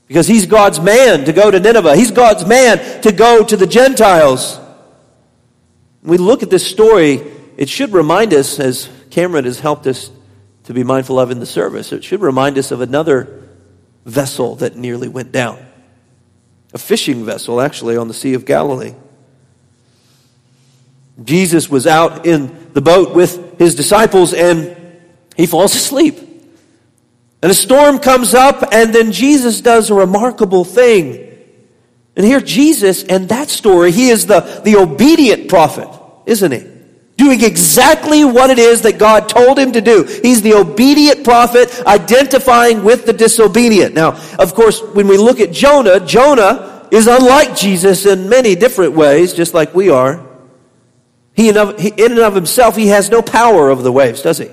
Because 0.08 0.28
he's 0.28 0.46
God's 0.46 0.80
man 0.80 1.26
to 1.26 1.34
go 1.34 1.52
to 1.52 1.60
Nineveh. 1.60 1.98
He's 1.98 2.12
God's 2.12 2.46
man 2.46 3.02
to 3.02 3.12
go 3.12 3.44
to 3.44 3.58
the 3.58 3.68
Gentiles. 3.68 4.58
When 6.02 6.12
we 6.12 6.18
look 6.18 6.44
at 6.44 6.50
this 6.50 6.66
story, 6.66 7.22
it 7.58 7.68
should 7.68 7.92
remind 7.92 8.34
us, 8.34 8.60
as 8.60 8.90
Cameron 9.10 9.44
has 9.44 9.60
helped 9.60 9.88
us 9.88 10.10
to 10.68 10.74
be 10.74 10.84
mindful 10.84 11.18
of 11.18 11.32
in 11.32 11.40
the 11.40 11.46
service, 11.46 11.94
it 11.94 12.04
should 12.04 12.20
remind 12.22 12.58
us 12.58 12.72
of 12.72 12.82
another 12.82 13.42
vessel 14.04 14.56
that 14.58 14.76
nearly 14.76 15.08
went 15.08 15.32
down. 15.32 15.66
A 16.74 16.78
fishing 16.78 17.24
vessel, 17.24 17.62
actually, 17.62 17.96
on 17.96 18.10
the 18.10 18.14
Sea 18.14 18.34
of 18.34 18.44
Galilee. 18.44 18.94
Jesus 21.24 21.70
was 21.70 21.88
out 21.88 22.26
in 22.26 22.74
the 22.74 22.82
boat 22.82 23.16
with 23.16 23.58
his 23.58 23.76
disciples 23.76 24.34
and 24.34 24.76
he 25.38 25.46
falls 25.46 25.74
asleep. 25.74 26.20
And 27.42 27.50
a 27.50 27.56
storm 27.56 28.00
comes 28.00 28.34
up, 28.34 28.74
and 28.74 28.94
then 28.94 29.14
Jesus 29.14 29.62
does 29.62 29.90
a 29.90 29.94
remarkable 29.94 30.66
thing. 30.66 31.34
And 32.18 32.26
here, 32.26 32.42
Jesus, 32.42 33.04
and 33.06 33.30
that 33.30 33.48
story, 33.48 33.94
he 33.94 34.10
is 34.10 34.26
the, 34.26 34.42
the 34.66 34.76
obedient 34.76 35.48
prophet, 35.48 35.88
isn't 36.26 36.52
he? 36.52 36.77
Doing 37.18 37.44
exactly 37.44 38.24
what 38.24 38.52
it 38.52 38.60
is 38.60 38.84
that 38.84 39.00
God 39.00 39.28
told 39.28 39.58
him 39.58 39.72
to 39.72 39.82
do. 39.82 40.04
He's 40.04 40.44
the 40.44 40.54
obedient 40.54 41.24
prophet 41.24 41.84
identifying 41.86 42.84
with 42.84 43.06
the 43.06 43.14
disobedient. 43.14 43.96
Now, 43.96 44.22
of 44.38 44.54
course, 44.54 44.82
when 44.82 45.08
we 45.08 45.18
look 45.18 45.40
at 45.40 45.52
Jonah, 45.52 46.00
Jonah 46.00 46.88
is 46.92 47.08
unlike 47.08 47.56
Jesus 47.56 48.06
in 48.06 48.30
many 48.30 48.56
different 48.56 48.94
ways, 48.94 49.34
just 49.34 49.56
like 49.56 49.74
we 49.74 49.90
are. 49.90 50.24
He 51.34 51.50
in, 51.50 51.58
of, 51.58 51.80
he, 51.80 51.90
in 51.90 52.12
and 52.12 52.22
of 52.22 52.36
himself, 52.36 52.76
he 52.76 52.88
has 52.88 53.10
no 53.10 53.24
power 53.24 53.70
over 53.70 53.82
the 53.82 53.92
waves, 53.92 54.22
does 54.22 54.38
he? 54.38 54.46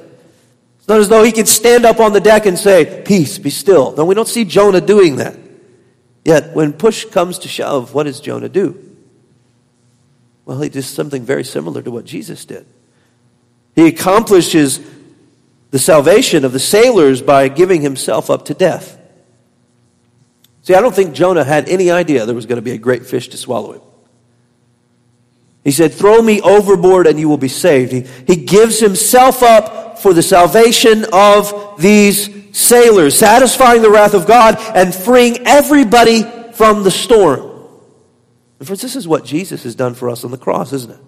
It's 0.79 0.89
not 0.89 1.01
as 1.01 1.09
though 1.09 1.23
he 1.23 1.33
could 1.33 1.49
stand 1.49 1.85
up 1.85 2.01
on 2.01 2.15
the 2.15 2.21
deck 2.21 2.47
and 2.47 2.59
say, 2.59 3.03
Peace, 3.07 3.39
be 3.39 3.51
still. 3.51 3.95
No, 3.97 4.07
we 4.07 4.15
don't 4.15 4.29
see 4.29 4.45
Jonah 4.45 4.81
doing 4.81 5.17
that. 5.17 5.37
Yet, 6.25 6.55
when 6.55 6.73
push 6.73 7.05
comes 7.05 7.39
to 7.41 7.49
shove, 7.49 7.93
what 7.93 8.05
does 8.05 8.21
Jonah 8.21 8.49
do? 8.49 8.94
Well, 10.45 10.61
he 10.61 10.69
does 10.69 10.87
something 10.87 11.23
very 11.23 11.45
similar 11.45 11.83
to 11.83 11.91
what 11.91 12.05
Jesus 12.05 12.45
did. 12.45 12.67
He 13.75 13.87
accomplishes 13.87 14.81
the 15.71 15.79
salvation 15.79 16.45
of 16.45 16.53
the 16.53 16.61
sailors 16.61 17.23
by 17.23 17.49
giving 17.49 17.81
himself 17.81 18.31
up 18.31 18.45
to 18.47 18.55
death. 18.55 19.01
See, 20.63 20.75
I 20.75 20.81
don't 20.81 20.95
think 20.95 21.15
Jonah 21.15 21.45
had 21.45 21.69
any 21.69 21.91
idea 21.91 22.25
there 22.25 22.35
was 22.35 22.47
going 22.47 22.57
to 22.57 22.63
be 22.63 22.71
a 22.73 22.79
great 22.79 23.05
fish 23.07 23.29
to 23.29 23.37
swallow 23.37 23.73
him. 23.73 23.83
He 25.65 25.73
said, 25.73 25.93
Throw 25.93 26.21
me 26.21 26.41
overboard 26.43 27.07
and 27.07 27.19
you 27.19 27.29
will 27.29 27.39
be 27.39 27.49
saved. 27.49 27.93
He, 27.93 28.03
he 28.27 28.45
gives 28.45 28.79
himself 28.79 29.43
up 29.43 29.99
for 29.99 30.13
the 30.13 30.23
salvation 30.23 31.07
of 31.13 31.81
these 31.81 32.57
sailors, 32.57 33.19
satisfying 33.19 33.83
the 33.83 33.91
wrath 33.91 34.15
of 34.15 34.27
God 34.27 34.57
and 34.75 34.95
freeing 34.95 35.47
everybody 35.47 36.23
from 36.53 36.83
the 36.83 36.91
storm. 36.91 37.54
And 38.65 38.67
friends, 38.67 38.81
this 38.81 38.97
is 38.97 39.07
what 39.07 39.27
Jesus 39.27 39.65
has 39.65 39.75
done 39.75 39.93
for 39.93 40.09
us 40.09 40.25
on 40.25 40.31
the 40.31 40.39
cross, 40.39 40.73
isn't 40.73 40.91
it? 40.91 41.01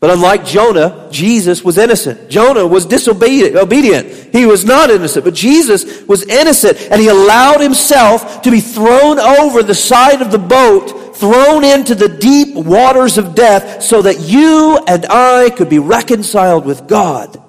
But 0.00 0.10
unlike 0.10 0.44
Jonah, 0.44 1.06
Jesus 1.12 1.62
was 1.62 1.78
innocent. 1.78 2.28
Jonah 2.28 2.66
was 2.66 2.86
disobedient. 2.86 3.54
Obedient. 3.54 4.34
He 4.34 4.46
was 4.46 4.64
not 4.64 4.90
innocent, 4.90 5.24
but 5.24 5.32
Jesus 5.32 6.02
was 6.08 6.24
innocent, 6.24 6.76
and 6.90 7.00
he 7.00 7.06
allowed 7.06 7.60
himself 7.60 8.42
to 8.42 8.50
be 8.50 8.58
thrown 8.58 9.20
over 9.20 9.62
the 9.62 9.76
side 9.76 10.20
of 10.22 10.32
the 10.32 10.40
boat 10.40 11.14
thrown 11.14 11.62
into 11.62 11.94
the 11.94 12.08
deep 12.08 12.56
waters 12.56 13.16
of 13.16 13.36
death 13.36 13.80
so 13.80 14.02
that 14.02 14.18
you 14.18 14.76
and 14.88 15.06
I 15.06 15.50
could 15.50 15.68
be 15.68 15.78
reconciled 15.78 16.66
with 16.66 16.88
God. 16.88 17.40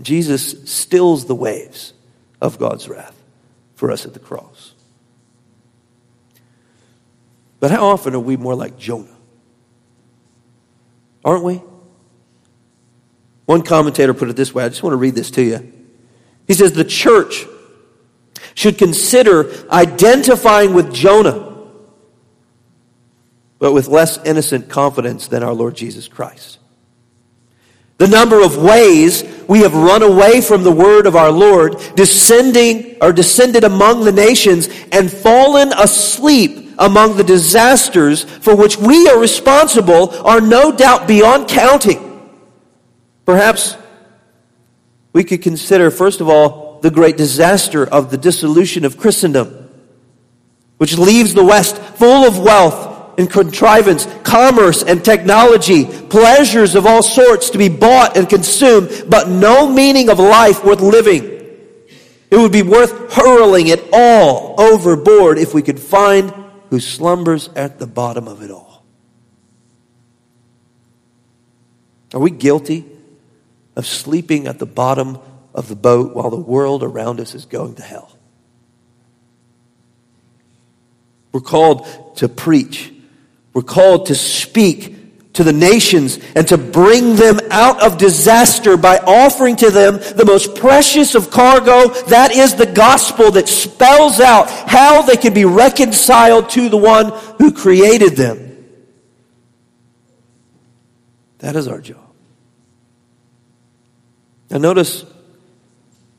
Jesus 0.00 0.54
stills 0.64 1.26
the 1.26 1.34
waves 1.34 1.92
of 2.40 2.58
God's 2.58 2.88
wrath 2.88 3.20
for 3.74 3.90
us 3.90 4.06
at 4.06 4.14
the 4.14 4.18
cross. 4.18 4.73
But 7.64 7.70
how 7.70 7.86
often 7.86 8.14
are 8.14 8.20
we 8.20 8.36
more 8.36 8.54
like 8.54 8.76
Jonah? 8.76 9.16
Aren't 11.24 11.44
we? 11.44 11.62
One 13.46 13.62
commentator 13.62 14.12
put 14.12 14.28
it 14.28 14.36
this 14.36 14.54
way. 14.54 14.64
I 14.64 14.68
just 14.68 14.82
want 14.82 14.92
to 14.92 14.98
read 14.98 15.14
this 15.14 15.30
to 15.30 15.42
you. 15.42 15.72
He 16.46 16.52
says, 16.52 16.74
The 16.74 16.84
church 16.84 17.46
should 18.52 18.76
consider 18.76 19.50
identifying 19.70 20.74
with 20.74 20.92
Jonah, 20.92 21.56
but 23.58 23.72
with 23.72 23.88
less 23.88 24.22
innocent 24.26 24.68
confidence 24.68 25.28
than 25.28 25.42
our 25.42 25.54
Lord 25.54 25.74
Jesus 25.74 26.06
Christ. 26.06 26.58
The 27.96 28.08
number 28.08 28.44
of 28.44 28.58
ways 28.58 29.24
we 29.48 29.60
have 29.60 29.74
run 29.74 30.02
away 30.02 30.42
from 30.42 30.64
the 30.64 30.70
word 30.70 31.06
of 31.06 31.16
our 31.16 31.32
Lord, 31.32 31.80
descending 31.96 32.98
or 33.00 33.10
descended 33.10 33.64
among 33.64 34.04
the 34.04 34.12
nations 34.12 34.68
and 34.92 35.10
fallen 35.10 35.72
asleep 35.72 36.63
among 36.78 37.16
the 37.16 37.24
disasters 37.24 38.24
for 38.24 38.54
which 38.54 38.76
we 38.76 39.08
are 39.08 39.18
responsible 39.18 40.10
are 40.26 40.40
no 40.40 40.72
doubt 40.72 41.06
beyond 41.08 41.48
counting. 41.48 42.30
Perhaps 43.24 43.76
we 45.12 45.24
could 45.24 45.42
consider, 45.42 45.90
first 45.90 46.20
of 46.20 46.28
all, 46.28 46.80
the 46.80 46.90
great 46.90 47.16
disaster 47.16 47.86
of 47.86 48.10
the 48.10 48.18
dissolution 48.18 48.84
of 48.84 48.98
Christendom, 48.98 49.70
which 50.76 50.98
leaves 50.98 51.32
the 51.32 51.44
West 51.44 51.78
full 51.78 52.26
of 52.26 52.38
wealth 52.38 53.18
and 53.18 53.30
contrivance, 53.30 54.06
commerce 54.24 54.82
and 54.82 55.04
technology, 55.04 55.84
pleasures 55.84 56.74
of 56.74 56.86
all 56.86 57.02
sorts 57.02 57.50
to 57.50 57.58
be 57.58 57.68
bought 57.68 58.16
and 58.16 58.28
consumed, 58.28 59.04
but 59.08 59.28
no 59.28 59.68
meaning 59.68 60.10
of 60.10 60.18
life 60.18 60.64
worth 60.64 60.80
living. 60.80 61.24
It 62.30 62.36
would 62.36 62.52
be 62.52 62.62
worth 62.62 63.12
hurling 63.12 63.68
it 63.68 63.88
all 63.92 64.60
overboard 64.60 65.38
if 65.38 65.54
we 65.54 65.62
could 65.62 65.78
find 65.78 66.34
who 66.74 66.80
slumbers 66.80 67.48
at 67.54 67.78
the 67.78 67.86
bottom 67.86 68.26
of 68.26 68.42
it 68.42 68.50
all. 68.50 68.82
Are 72.12 72.18
we 72.18 72.32
guilty 72.32 72.84
of 73.76 73.86
sleeping 73.86 74.48
at 74.48 74.58
the 74.58 74.66
bottom 74.66 75.20
of 75.54 75.68
the 75.68 75.76
boat 75.76 76.16
while 76.16 76.30
the 76.30 76.36
world 76.36 76.82
around 76.82 77.20
us 77.20 77.32
is 77.36 77.44
going 77.44 77.76
to 77.76 77.82
hell? 77.82 78.18
We're 81.30 81.42
called 81.42 82.16
to 82.16 82.28
preach. 82.28 82.92
We're 83.52 83.62
called 83.62 84.06
to 84.06 84.16
speak 84.16 84.93
to 85.34 85.44
the 85.44 85.52
nations 85.52 86.18
and 86.34 86.46
to 86.48 86.56
bring 86.56 87.16
them 87.16 87.38
out 87.50 87.82
of 87.82 87.98
disaster 87.98 88.76
by 88.76 88.98
offering 88.98 89.56
to 89.56 89.70
them 89.70 89.96
the 89.98 90.24
most 90.24 90.54
precious 90.54 91.14
of 91.14 91.30
cargo. 91.30 91.88
That 92.04 92.32
is 92.32 92.54
the 92.54 92.66
gospel 92.66 93.32
that 93.32 93.48
spells 93.48 94.20
out 94.20 94.48
how 94.48 95.02
they 95.02 95.16
can 95.16 95.34
be 95.34 95.44
reconciled 95.44 96.50
to 96.50 96.68
the 96.68 96.76
one 96.76 97.10
who 97.38 97.52
created 97.52 98.16
them. 98.16 98.52
That 101.38 101.56
is 101.56 101.68
our 101.68 101.80
job. 101.80 101.98
Now, 104.50 104.58
notice 104.58 105.04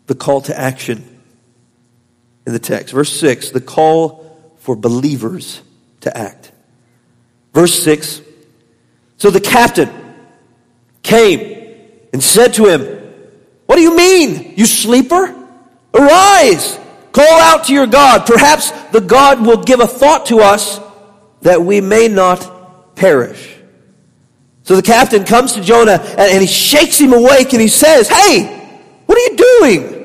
the 0.08 0.16
call 0.16 0.42
to 0.42 0.60
action 0.60 1.22
in 2.46 2.54
the 2.54 2.60
text. 2.60 2.94
Verse 2.94 3.12
6 3.18 3.52
the 3.52 3.62
call 3.62 4.54
for 4.58 4.76
believers 4.76 5.62
to 6.02 6.16
act. 6.16 6.52
Verse 7.54 7.82
6 7.82 8.22
so 9.18 9.30
the 9.30 9.42
captain 9.42 9.90
came 11.02 11.80
and 12.14 12.24
said 12.24 12.54
to 12.56 12.66
him, 12.66 12.82
What 13.66 13.76
do 13.76 13.82
you 13.82 13.96
mean, 13.96 14.54
you 14.56 14.66
sleeper? 14.66 15.34
Arise, 15.94 16.80
call 17.12 17.40
out 17.42 17.66
to 17.66 17.74
your 17.74 17.88
God. 17.88 18.26
Perhaps 18.26 18.72
the 18.92 19.02
God 19.02 19.46
will 19.46 19.64
give 19.64 19.80
a 19.80 19.88
thought 19.88 20.26
to 20.28 20.40
us 20.40 20.80
that 21.42 21.62
we 21.62 21.80
may 21.82 22.08
not 22.08 22.96
perish. 22.96 23.56
So 24.64 24.76
the 24.76 24.82
captain 24.82 25.26
comes 25.26 25.54
to 25.54 25.62
Jonah 25.62 26.02
and 26.18 26.42
he 26.42 26.48
shakes 26.48 27.00
him 27.00 27.14
awake 27.14 27.54
and 27.54 27.62
he 27.62 27.68
says, 27.68 28.10
Hey, 28.10 28.46
what 29.06 29.18
are 29.18 29.32
you 29.32 29.38
doing? 29.38 29.96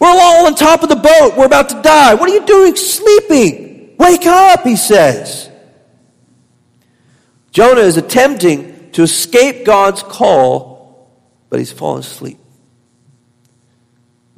We're 0.00 0.08
all 0.08 0.46
on 0.46 0.54
top 0.54 0.82
of 0.82 0.88
the 0.88 0.96
boat. 0.96 1.34
We're 1.36 1.46
about 1.46 1.68
to 1.68 1.80
die. 1.82 2.14
What 2.14 2.28
are 2.28 2.32
you 2.32 2.46
doing 2.46 2.74
sleeping? 2.74 3.94
Wake 3.98 4.26
up, 4.26 4.64
he 4.64 4.76
says. 4.76 5.49
Jonah 7.52 7.80
is 7.80 7.96
attempting 7.96 8.90
to 8.92 9.02
escape 9.02 9.64
God's 9.64 10.02
call, 10.02 11.10
but 11.48 11.58
he's 11.58 11.72
fallen 11.72 12.00
asleep. 12.00 12.38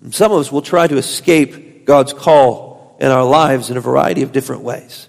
And 0.03 0.15
some 0.15 0.33
of 0.33 0.39
us 0.39 0.51
will 0.51 0.63
try 0.63 0.87
to 0.87 0.97
escape 0.97 1.85
God's 1.85 2.13
call 2.13 2.97
in 3.01 3.11
our 3.11 3.25
lives 3.25 3.71
in 3.71 3.77
a 3.77 3.81
variety 3.81 4.23
of 4.23 4.33
different 4.33 4.63
ways. 4.63 5.09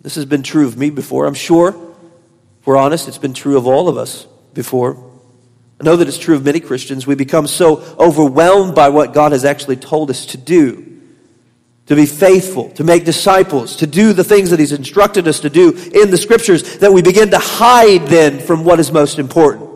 This 0.00 0.16
has 0.16 0.24
been 0.24 0.42
true 0.42 0.66
of 0.66 0.76
me 0.76 0.90
before. 0.90 1.26
I'm 1.26 1.34
sure, 1.34 1.68
if 1.68 2.66
we're 2.66 2.76
honest, 2.76 3.06
it's 3.08 3.18
been 3.18 3.34
true 3.34 3.56
of 3.56 3.66
all 3.66 3.88
of 3.88 3.96
us 3.96 4.26
before. 4.52 4.96
I 5.80 5.84
know 5.84 5.96
that 5.96 6.08
it's 6.08 6.18
true 6.18 6.34
of 6.34 6.44
many 6.44 6.60
Christians. 6.60 7.06
We 7.06 7.14
become 7.14 7.46
so 7.46 7.78
overwhelmed 7.98 8.74
by 8.74 8.88
what 8.88 9.14
God 9.14 9.32
has 9.32 9.44
actually 9.44 9.76
told 9.76 10.10
us 10.10 10.26
to 10.26 10.36
do 10.36 10.91
to 11.86 11.96
be 11.96 12.06
faithful, 12.06 12.70
to 12.70 12.84
make 12.84 13.04
disciples, 13.04 13.76
to 13.76 13.86
do 13.86 14.12
the 14.12 14.24
things 14.24 14.50
that 14.50 14.60
He's 14.60 14.72
instructed 14.72 15.26
us 15.26 15.40
to 15.40 15.50
do 15.50 15.70
in 15.70 16.10
the 16.10 16.18
Scriptures, 16.18 16.78
that 16.78 16.92
we 16.92 17.02
begin 17.02 17.30
to 17.30 17.38
hide 17.38 18.06
then 18.06 18.38
from 18.38 18.64
what 18.64 18.78
is 18.78 18.92
most 18.92 19.18
important. 19.18 19.70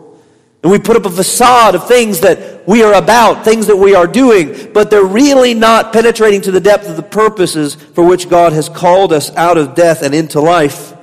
And 0.63 0.71
we 0.71 0.79
put 0.79 0.95
up 0.95 1.05
a 1.05 1.09
facade 1.09 1.75
of 1.75 1.87
things 1.87 2.21
that 2.21 2.67
we 2.67 2.81
are 2.83 2.93
about, 2.93 3.45
things 3.45 3.67
that 3.67 3.75
we 3.75 3.93
are 3.93 4.07
doing, 4.07 4.73
but 4.73 4.89
they're 4.89 5.05
really 5.05 5.53
not 5.53 5.93
penetrating 5.93 6.41
to 6.41 6.51
the 6.51 6.59
depth 6.59 6.89
of 6.89 6.95
the 6.95 7.03
purposes 7.03 7.75
for 7.75 8.03
which 8.03 8.29
God 8.29 8.53
has 8.53 8.67
called 8.67 9.13
us 9.13 9.33
out 9.35 9.57
of 9.57 9.75
death 9.75 10.01
and 10.01 10.15
into 10.15 10.41
life. 10.41 10.93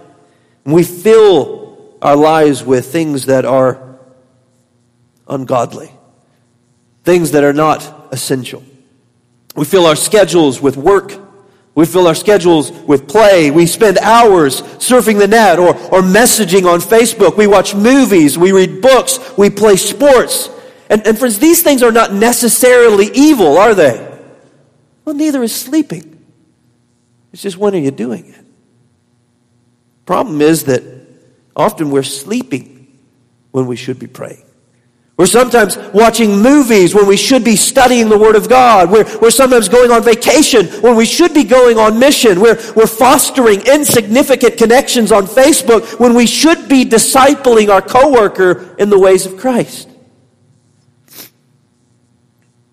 And 0.65 0.75
we 0.75 0.83
fill 0.83 1.97
our 2.03 2.17
lives 2.17 2.65
with 2.65 2.93
things 2.93 3.27
that 3.27 3.45
are 3.45 3.99
ungodly, 5.29 5.93
things 7.05 7.31
that 7.31 7.45
are 7.45 7.53
not 7.53 8.09
essential. 8.11 8.63
We 9.55 9.65
fill 9.65 9.87
our 9.87 9.97
schedules 9.97 10.61
with 10.61 10.77
work. 10.77 11.13
We 11.75 11.87
fill 11.87 12.07
our 12.07 12.15
schedules 12.15 12.71
with 12.71 13.09
play. 13.09 13.51
We 13.51 13.67
spend 13.67 13.99
hours 13.99 14.63
surfing 14.63 15.19
the 15.19 15.27
net 15.27 15.59
or, 15.59 15.71
or 15.75 16.03
messaging 16.03 16.73
on 16.73 16.81
Facebook. 16.81 17.37
We 17.37 17.47
watch 17.47 17.75
movies. 17.75 18.39
We 18.39 18.53
read 18.53 18.81
books. 18.81 19.19
We 19.37 19.51
play 19.51 19.77
sports. 19.77 20.51
And, 20.89 21.07
and 21.07 21.19
friends, 21.19 21.39
these 21.39 21.63
things 21.63 21.83
are 21.83 21.91
not 21.91 22.13
necessarily 22.13 23.11
evil, 23.15 23.59
are 23.59 23.75
they? 23.75 24.13
Well, 25.05 25.15
neither 25.15 25.43
is 25.43 25.55
sleeping. 25.55 26.25
It's 27.33 27.43
just 27.43 27.57
when 27.57 27.75
are 27.75 27.79
you 27.79 27.91
doing 27.91 28.27
it? 28.27 28.45
Problem 30.07 30.41
is 30.41 30.65
that 30.65 30.83
often 31.57 31.91
we're 31.91 32.03
sleeping 32.03 32.99
when 33.51 33.67
we 33.67 33.77
should 33.77 33.99
be 33.99 34.07
praying. 34.07 34.44
We're 35.17 35.27
sometimes 35.27 35.79
watching 35.93 36.43
movies 36.43 36.93
when 36.93 37.07
we 37.07 37.17
should 37.17 37.45
be 37.45 37.55
studying 37.55 38.09
the 38.09 38.19
Word 38.19 38.35
of 38.35 38.49
God. 38.49 38.91
We're, 38.91 39.05
we're 39.21 39.31
sometimes 39.31 39.69
going 39.69 39.93
on 39.93 40.03
vacation 40.03 40.67
when 40.83 40.97
we 40.97 41.07
should 41.07 41.33
be 41.33 41.45
going 41.45 41.79
on 41.79 42.01
mission. 42.01 42.41
We're, 42.41 42.57
we're 42.75 42.89
fostering 42.89 43.61
insignificant 43.61 44.59
connections 44.59 45.13
on 45.13 45.27
Facebook 45.27 46.01
when 46.01 46.15
we 46.15 46.27
should 46.27 46.69
be 46.69 46.85
discipling 46.85 47.69
our 47.69 47.81
coworker 47.81 48.75
in 48.77 48.91
the 48.91 48.99
ways 48.99 49.25
of 49.25 49.39
Christ. 49.39 49.89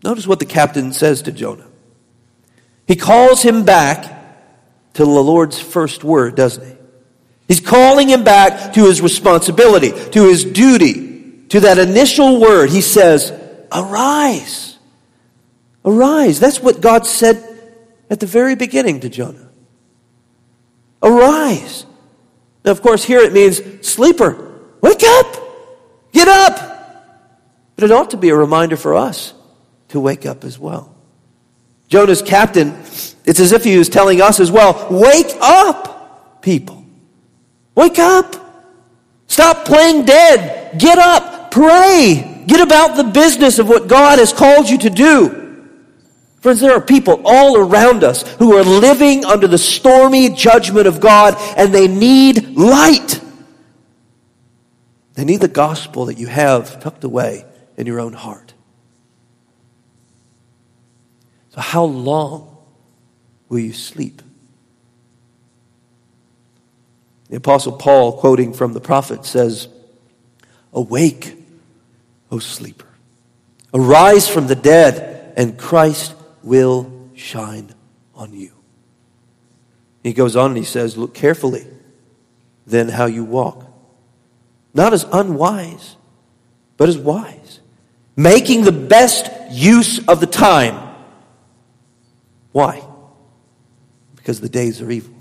Notice 0.03 0.25
what 0.25 0.39
the 0.39 0.45
captain 0.45 0.93
says 0.93 1.21
to 1.23 1.31
Jonah. 1.31 1.67
He 2.87 2.95
calls 2.95 3.43
him 3.43 3.65
back 3.65 4.03
to 4.93 5.03
the 5.05 5.09
Lord's 5.11 5.59
first 5.59 6.03
word, 6.03 6.33
doesn't 6.33 6.67
he? 6.67 6.75
He's 7.47 7.59
calling 7.59 8.09
him 8.09 8.23
back 8.23 8.73
to 8.73 8.85
his 8.85 8.99
responsibility, 8.99 9.91
to 9.91 10.23
his 10.27 10.43
duty 10.43 11.10
to 11.51 11.59
that 11.59 11.77
initial 11.77 12.39
word, 12.39 12.69
he 12.69 12.79
says, 12.79 13.33
Arise. 13.73 14.77
Arise. 15.83 16.39
That's 16.39 16.61
what 16.61 16.79
God 16.79 17.05
said 17.05 17.43
at 18.09 18.21
the 18.21 18.25
very 18.25 18.55
beginning 18.55 19.01
to 19.01 19.09
Jonah. 19.09 19.49
Arise. 21.03 21.85
Now, 22.63 22.71
of 22.71 22.81
course, 22.81 23.03
here 23.03 23.19
it 23.19 23.33
means 23.33 23.61
sleeper. 23.85 24.59
Wake 24.79 25.03
up. 25.03 25.35
Get 26.13 26.29
up. 26.29 27.17
But 27.75 27.83
it 27.83 27.91
ought 27.91 28.11
to 28.11 28.17
be 28.17 28.29
a 28.29 28.35
reminder 28.35 28.77
for 28.77 28.95
us 28.95 29.33
to 29.89 29.99
wake 29.99 30.25
up 30.25 30.45
as 30.45 30.57
well. 30.57 30.95
Jonah's 31.89 32.21
captain, 32.21 32.69
it's 33.25 33.41
as 33.41 33.51
if 33.51 33.65
he 33.65 33.77
was 33.77 33.89
telling 33.89 34.21
us 34.21 34.39
as 34.39 34.49
well 34.49 34.87
wake 34.89 35.35
up, 35.41 36.41
people. 36.41 36.85
Wake 37.75 37.99
up. 37.99 38.37
Stop 39.27 39.65
playing 39.65 40.05
dead. 40.05 40.79
Get 40.79 40.97
up. 40.97 41.39
Pray. 41.51 42.43
Get 42.47 42.61
about 42.61 42.95
the 42.95 43.03
business 43.03 43.59
of 43.59 43.69
what 43.69 43.87
God 43.87 44.19
has 44.19 44.33
called 44.33 44.69
you 44.69 44.77
to 44.79 44.89
do. 44.89 45.41
Friends, 46.39 46.59
there 46.59 46.73
are 46.73 46.81
people 46.81 47.21
all 47.23 47.57
around 47.57 48.03
us 48.03 48.23
who 48.37 48.57
are 48.57 48.63
living 48.63 49.23
under 49.25 49.47
the 49.47 49.59
stormy 49.59 50.29
judgment 50.29 50.87
of 50.87 50.99
God 50.99 51.35
and 51.55 51.71
they 51.71 51.87
need 51.87 52.57
light. 52.57 53.21
They 55.13 55.23
need 55.23 55.41
the 55.41 55.47
gospel 55.47 56.05
that 56.05 56.17
you 56.17 56.27
have 56.27 56.81
tucked 56.81 57.03
away 57.03 57.45
in 57.77 57.85
your 57.85 57.99
own 57.99 58.13
heart. 58.13 58.55
So, 61.49 61.61
how 61.61 61.83
long 61.83 62.57
will 63.49 63.59
you 63.59 63.73
sleep? 63.73 64.21
The 67.29 67.37
Apostle 67.37 67.73
Paul, 67.73 68.13
quoting 68.13 68.53
from 68.53 68.73
the 68.73 68.81
prophet, 68.81 69.25
says, 69.25 69.67
Awake, 70.73 71.40
O 72.31 72.39
sleeper. 72.39 72.87
Arise 73.73 74.27
from 74.27 74.47
the 74.47 74.55
dead, 74.55 75.33
and 75.37 75.57
Christ 75.57 76.15
will 76.43 77.09
shine 77.13 77.73
on 78.15 78.33
you. 78.33 78.51
He 80.03 80.13
goes 80.13 80.35
on 80.35 80.51
and 80.51 80.57
he 80.57 80.63
says, 80.63 80.97
Look 80.97 81.13
carefully 81.13 81.67
then 82.65 82.89
how 82.89 83.05
you 83.05 83.23
walk. 83.23 83.65
Not 84.73 84.93
as 84.93 85.05
unwise, 85.11 85.97
but 86.77 86.89
as 86.89 86.97
wise, 86.97 87.59
making 88.15 88.63
the 88.63 88.71
best 88.71 89.29
use 89.51 90.05
of 90.07 90.19
the 90.19 90.27
time. 90.27 90.95
Why? 92.51 92.83
Because 94.15 94.41
the 94.41 94.49
days 94.49 94.81
are 94.81 94.89
evil. 94.89 95.13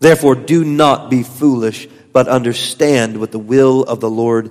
Therefore, 0.00 0.34
do 0.34 0.64
not 0.64 1.10
be 1.10 1.22
foolish, 1.22 1.88
but 2.12 2.28
understand 2.28 3.18
what 3.18 3.32
the 3.32 3.38
will 3.38 3.84
of 3.84 4.00
the 4.00 4.10
Lord 4.10 4.50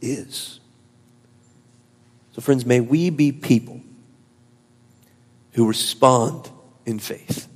is. 0.00 0.60
So, 2.36 2.42
friends, 2.42 2.66
may 2.66 2.80
we 2.80 3.08
be 3.08 3.32
people 3.32 3.80
who 5.52 5.66
respond 5.66 6.50
in 6.84 6.98
faith. 6.98 7.48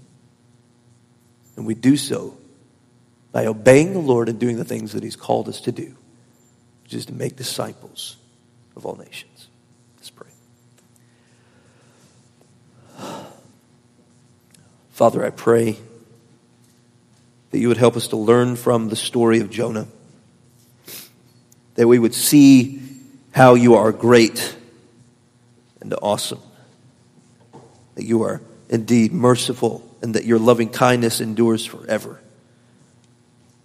And 1.55 1.67
we 1.67 1.75
do 1.75 1.99
so 1.99 2.39
by 3.31 3.45
obeying 3.45 3.93
the 3.93 3.99
Lord 3.99 4.31
and 4.31 4.39
doing 4.39 4.57
the 4.57 4.65
things 4.65 4.93
that 4.93 5.03
He's 5.03 5.17
called 5.17 5.51
us 5.51 5.61
to 5.61 5.73
do, 5.73 5.95
which 6.83 6.95
is 6.95 7.05
to 7.07 7.13
make 7.13 7.37
disciples 7.37 8.17
of 8.75 8.87
all 8.87 8.97
nations. 8.97 9.49
Let's 9.99 10.09
pray. 10.09 10.31
Father, 14.93 15.23
I 15.23 15.29
pray 15.29 15.77
that 17.51 17.59
you 17.59 17.69
would 17.69 17.77
help 17.77 17.97
us 17.97 18.09
to 18.09 18.17
learn 18.17 18.57
from 18.57 18.89
the 18.89 18.97
story 18.97 19.41
of 19.41 19.51
Jonah. 19.51 19.89
That 21.75 21.87
we 21.87 21.99
would 21.99 22.15
see 22.15 22.81
how 23.33 23.53
you 23.57 23.75
are 23.75 23.93
great 23.93 24.57
and 25.81 25.95
awesome. 26.03 26.41
That 27.95 28.05
you 28.05 28.23
are 28.23 28.41
indeed 28.69 29.13
merciful 29.13 29.87
and 30.03 30.15
that 30.15 30.25
your 30.25 30.39
loving 30.39 30.69
kindness 30.69 31.21
endures 31.21 31.65
forever. 31.65 32.21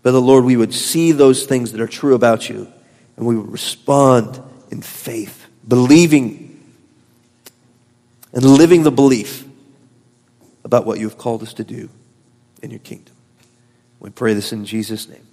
But 0.01 0.11
the 0.11 0.21
Lord, 0.21 0.45
we 0.45 0.57
would 0.57 0.73
see 0.73 1.11
those 1.11 1.45
things 1.45 1.71
that 1.71 1.81
are 1.81 1.87
true 1.87 2.15
about 2.15 2.49
you 2.49 2.71
and 3.17 3.25
we 3.25 3.35
would 3.35 3.51
respond 3.51 4.39
in 4.69 4.81
faith, 4.81 5.45
believing 5.67 6.63
and 8.33 8.43
living 8.43 8.83
the 8.83 8.91
belief 8.91 9.45
about 10.63 10.85
what 10.85 10.99
you 10.99 11.07
have 11.07 11.17
called 11.17 11.41
us 11.41 11.53
to 11.53 11.63
do 11.63 11.89
in 12.61 12.69
your 12.69 12.79
kingdom. 12.79 13.15
We 13.99 14.09
pray 14.09 14.33
this 14.33 14.51
in 14.51 14.65
Jesus' 14.65 15.07
name. 15.07 15.25